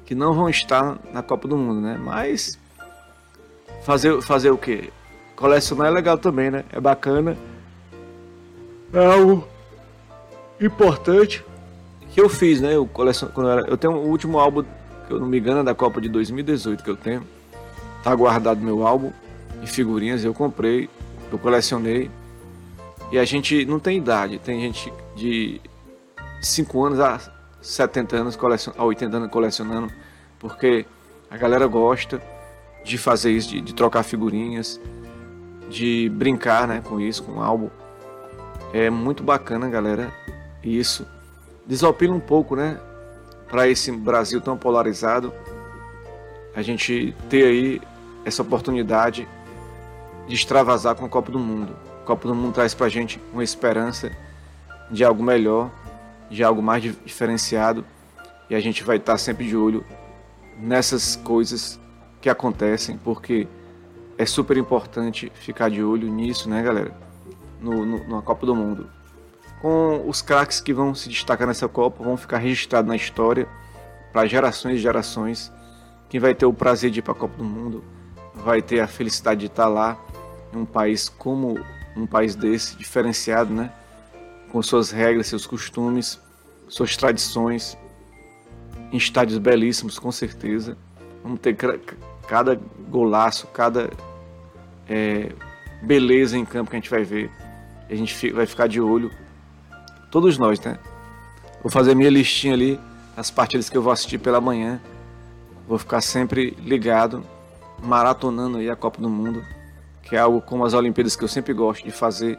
que 0.04 0.14
não 0.14 0.32
vão 0.32 0.48
estar 0.48 0.98
na 1.12 1.22
Copa 1.22 1.46
do 1.46 1.56
Mundo, 1.56 1.80
né? 1.80 1.98
Mas 2.00 2.58
fazer, 3.84 4.22
fazer 4.22 4.50
o 4.50 4.56
que? 4.56 4.92
Colecionar 5.38 5.86
é 5.86 5.90
legal 5.90 6.18
também, 6.18 6.50
né? 6.50 6.64
É 6.72 6.80
bacana. 6.80 7.38
É 8.92 9.06
algo 9.06 9.46
importante 10.60 11.44
que 12.10 12.20
eu 12.20 12.28
fiz, 12.28 12.60
né? 12.60 12.74
Eu 12.74 12.84
coleciono, 12.88 13.32
quando 13.32 13.46
eu, 13.46 13.52
era, 13.52 13.68
eu 13.68 13.76
tenho 13.76 13.92
o 13.92 14.08
último 14.08 14.40
álbum, 14.40 14.64
que 15.06 15.12
eu 15.12 15.20
não 15.20 15.28
me 15.28 15.38
engano, 15.38 15.60
é 15.60 15.62
da 15.62 15.76
Copa 15.76 16.00
de 16.00 16.08
2018 16.08 16.82
que 16.82 16.90
eu 16.90 16.96
tenho. 16.96 17.22
Tá 18.02 18.12
guardado 18.16 18.60
meu 18.60 18.84
álbum 18.84 19.12
de 19.60 19.68
figurinhas, 19.68 20.24
eu 20.24 20.34
comprei, 20.34 20.90
eu 21.30 21.38
colecionei. 21.38 22.10
E 23.12 23.16
a 23.16 23.24
gente 23.24 23.64
não 23.64 23.78
tem 23.78 23.96
idade, 23.96 24.40
tem 24.40 24.60
gente 24.60 24.92
de 25.14 25.60
5 26.42 26.84
anos 26.84 26.98
a 26.98 27.20
70 27.62 28.16
anos, 28.16 28.34
colecion, 28.34 28.72
a 28.76 28.84
80 28.84 29.16
anos 29.16 29.30
colecionando, 29.30 29.92
porque 30.40 30.84
a 31.30 31.36
galera 31.36 31.68
gosta 31.68 32.20
de 32.84 32.98
fazer 32.98 33.30
isso, 33.30 33.50
de, 33.50 33.60
de 33.60 33.72
trocar 33.72 34.02
figurinhas, 34.02 34.80
de 35.68 36.08
brincar 36.10 36.66
né, 36.66 36.82
com 36.84 37.00
isso, 37.00 37.22
com 37.22 37.32
o 37.32 37.42
álbum. 37.42 37.68
É 38.72 38.90
muito 38.90 39.22
bacana, 39.22 39.68
galera, 39.68 40.12
isso 40.62 41.06
desopila 41.66 42.14
um 42.14 42.20
pouco, 42.20 42.56
né? 42.56 42.78
Para 43.48 43.68
esse 43.68 43.90
Brasil 43.92 44.40
tão 44.40 44.56
polarizado, 44.56 45.32
a 46.54 46.62
gente 46.62 47.14
ter 47.28 47.44
aí 47.44 47.80
essa 48.24 48.42
oportunidade 48.42 49.28
de 50.26 50.34
extravasar 50.34 50.94
com 50.94 51.04
a 51.06 51.08
Copa 51.08 51.30
do 51.30 51.38
Mundo. 51.38 51.74
A 52.02 52.06
Copa 52.06 52.28
do 52.28 52.34
Mundo 52.34 52.54
traz 52.54 52.74
para 52.74 52.86
a 52.86 52.90
gente 52.90 53.20
uma 53.32 53.44
esperança 53.44 54.10
de 54.90 55.04
algo 55.04 55.22
melhor, 55.22 55.70
de 56.30 56.42
algo 56.44 56.62
mais 56.62 56.82
diferenciado, 56.82 57.84
e 58.50 58.54
a 58.54 58.60
gente 58.60 58.82
vai 58.82 58.96
estar 58.96 59.12
tá 59.12 59.18
sempre 59.18 59.46
de 59.46 59.56
olho 59.56 59.84
nessas 60.58 61.16
coisas 61.16 61.78
que 62.20 62.28
acontecem, 62.28 62.98
porque 62.98 63.46
é 64.18 64.26
super 64.26 64.56
importante 64.56 65.32
ficar 65.34 65.70
de 65.70 65.82
olho 65.82 66.08
nisso, 66.08 66.50
né, 66.50 66.62
galera? 66.62 66.92
No, 67.60 67.86
no, 67.86 68.08
na 68.08 68.20
Copa 68.20 68.44
do 68.44 68.54
Mundo 68.54 68.98
com 69.60 70.08
os 70.08 70.22
craques 70.22 70.60
que 70.60 70.72
vão 70.72 70.94
se 70.94 71.08
destacar 71.08 71.46
nessa 71.46 71.68
Copa, 71.68 72.02
vão 72.02 72.16
ficar 72.16 72.38
registrados 72.38 72.88
na 72.88 72.96
história 72.96 73.48
para 74.12 74.26
gerações 74.26 74.76
e 74.76 74.78
gerações. 74.78 75.52
Quem 76.08 76.20
vai 76.20 76.34
ter 76.34 76.46
o 76.46 76.52
prazer 76.52 76.90
de 76.90 77.00
ir 77.00 77.02
para 77.02 77.12
a 77.12 77.16
Copa 77.16 77.36
do 77.36 77.44
Mundo 77.44 77.84
vai 78.34 78.62
ter 78.62 78.80
a 78.80 78.86
felicidade 78.86 79.40
de 79.40 79.46
estar 79.46 79.68
lá 79.68 79.98
em 80.52 80.58
um 80.58 80.64
país 80.64 81.08
como 81.08 81.58
um 81.96 82.06
país 82.06 82.34
desse, 82.34 82.76
diferenciado, 82.76 83.52
né? 83.52 83.72
Com 84.50 84.62
suas 84.62 84.90
regras, 84.90 85.26
seus 85.26 85.46
costumes, 85.46 86.18
suas 86.68 86.96
tradições, 86.96 87.76
em 88.92 88.96
estádios 88.96 89.38
belíssimos, 89.38 89.98
com 89.98 90.10
certeza. 90.12 90.78
Vamos 91.22 91.40
ter 91.40 91.54
cada 92.28 92.58
golaço, 92.88 93.46
cada 93.48 93.90
é, 94.88 95.32
beleza 95.82 96.38
em 96.38 96.44
campo 96.44 96.70
que 96.70 96.76
a 96.76 96.78
gente 96.78 96.90
vai 96.90 97.02
ver. 97.02 97.30
A 97.90 97.94
gente 97.94 98.30
vai 98.30 98.44
ficar 98.44 98.68
de 98.68 98.80
olho 98.80 99.10
Todos 100.10 100.38
nós, 100.38 100.58
né? 100.60 100.78
Vou 101.62 101.70
fazer 101.70 101.94
minha 101.94 102.08
listinha 102.08 102.54
ali, 102.54 102.80
as 103.14 103.30
partidas 103.30 103.68
que 103.68 103.76
eu 103.76 103.82
vou 103.82 103.92
assistir 103.92 104.16
pela 104.16 104.40
manhã. 104.40 104.80
Vou 105.66 105.76
ficar 105.76 106.00
sempre 106.00 106.56
ligado, 106.62 107.22
maratonando 107.82 108.56
aí 108.56 108.70
a 108.70 108.76
Copa 108.76 109.02
do 109.02 109.10
Mundo, 109.10 109.44
que 110.02 110.16
é 110.16 110.18
algo 110.18 110.40
como 110.40 110.64
as 110.64 110.72
Olimpíadas 110.72 111.14
que 111.14 111.22
eu 111.22 111.28
sempre 111.28 111.52
gosto 111.52 111.84
de 111.84 111.90
fazer 111.90 112.38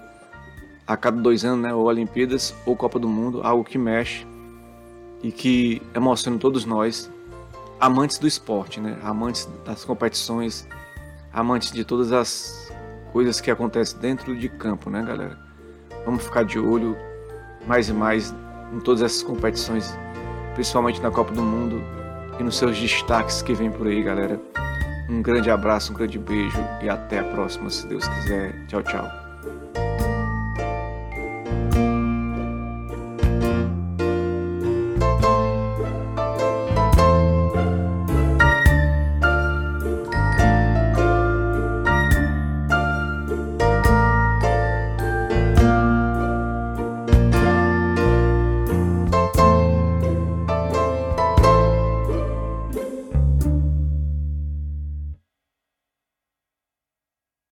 a 0.87 0.97
cada 0.97 1.21
dois 1.21 1.45
anos, 1.45 1.61
né? 1.61 1.71
Ou 1.71 1.85
Olimpíadas 1.85 2.55
ou 2.65 2.75
Copa 2.75 2.97
do 2.97 3.07
Mundo, 3.07 3.41
algo 3.43 3.63
que 3.63 3.77
mexe 3.77 4.25
e 5.21 5.31
que 5.31 5.79
emociona 5.93 6.39
todos 6.39 6.65
nós, 6.65 7.11
amantes 7.79 8.17
do 8.17 8.27
esporte, 8.27 8.79
né? 8.79 8.97
Amantes 9.03 9.47
das 9.65 9.85
competições, 9.85 10.67
amantes 11.33 11.71
de 11.71 11.83
todas 11.83 12.11
as 12.11 12.71
coisas 13.11 13.39
que 13.39 13.49
acontecem 13.49 13.99
dentro 13.99 14.35
de 14.37 14.49
campo, 14.49 14.89
né, 14.89 15.03
galera? 15.03 15.37
Vamos 16.05 16.23
ficar 16.23 16.43
de 16.43 16.59
olho 16.59 16.97
mais 17.67 17.89
e 17.89 17.93
mais 17.93 18.33
em 18.73 18.79
todas 18.79 19.01
essas 19.01 19.23
competições, 19.23 19.97
principalmente 20.53 21.01
na 21.01 21.11
Copa 21.11 21.33
do 21.33 21.41
Mundo 21.41 21.81
e 22.39 22.43
nos 22.43 22.57
seus 22.57 22.79
destaques 22.79 23.41
que 23.41 23.53
vem 23.53 23.71
por 23.71 23.87
aí, 23.87 24.01
galera. 24.03 24.39
Um 25.09 25.21
grande 25.21 25.49
abraço, 25.49 25.91
um 25.91 25.95
grande 25.95 26.19
beijo 26.19 26.59
e 26.81 26.89
até 26.89 27.19
a 27.19 27.23
próxima, 27.23 27.69
se 27.69 27.87
Deus 27.87 28.07
quiser. 28.07 28.53
Tchau, 28.67 28.83
tchau. 28.83 29.28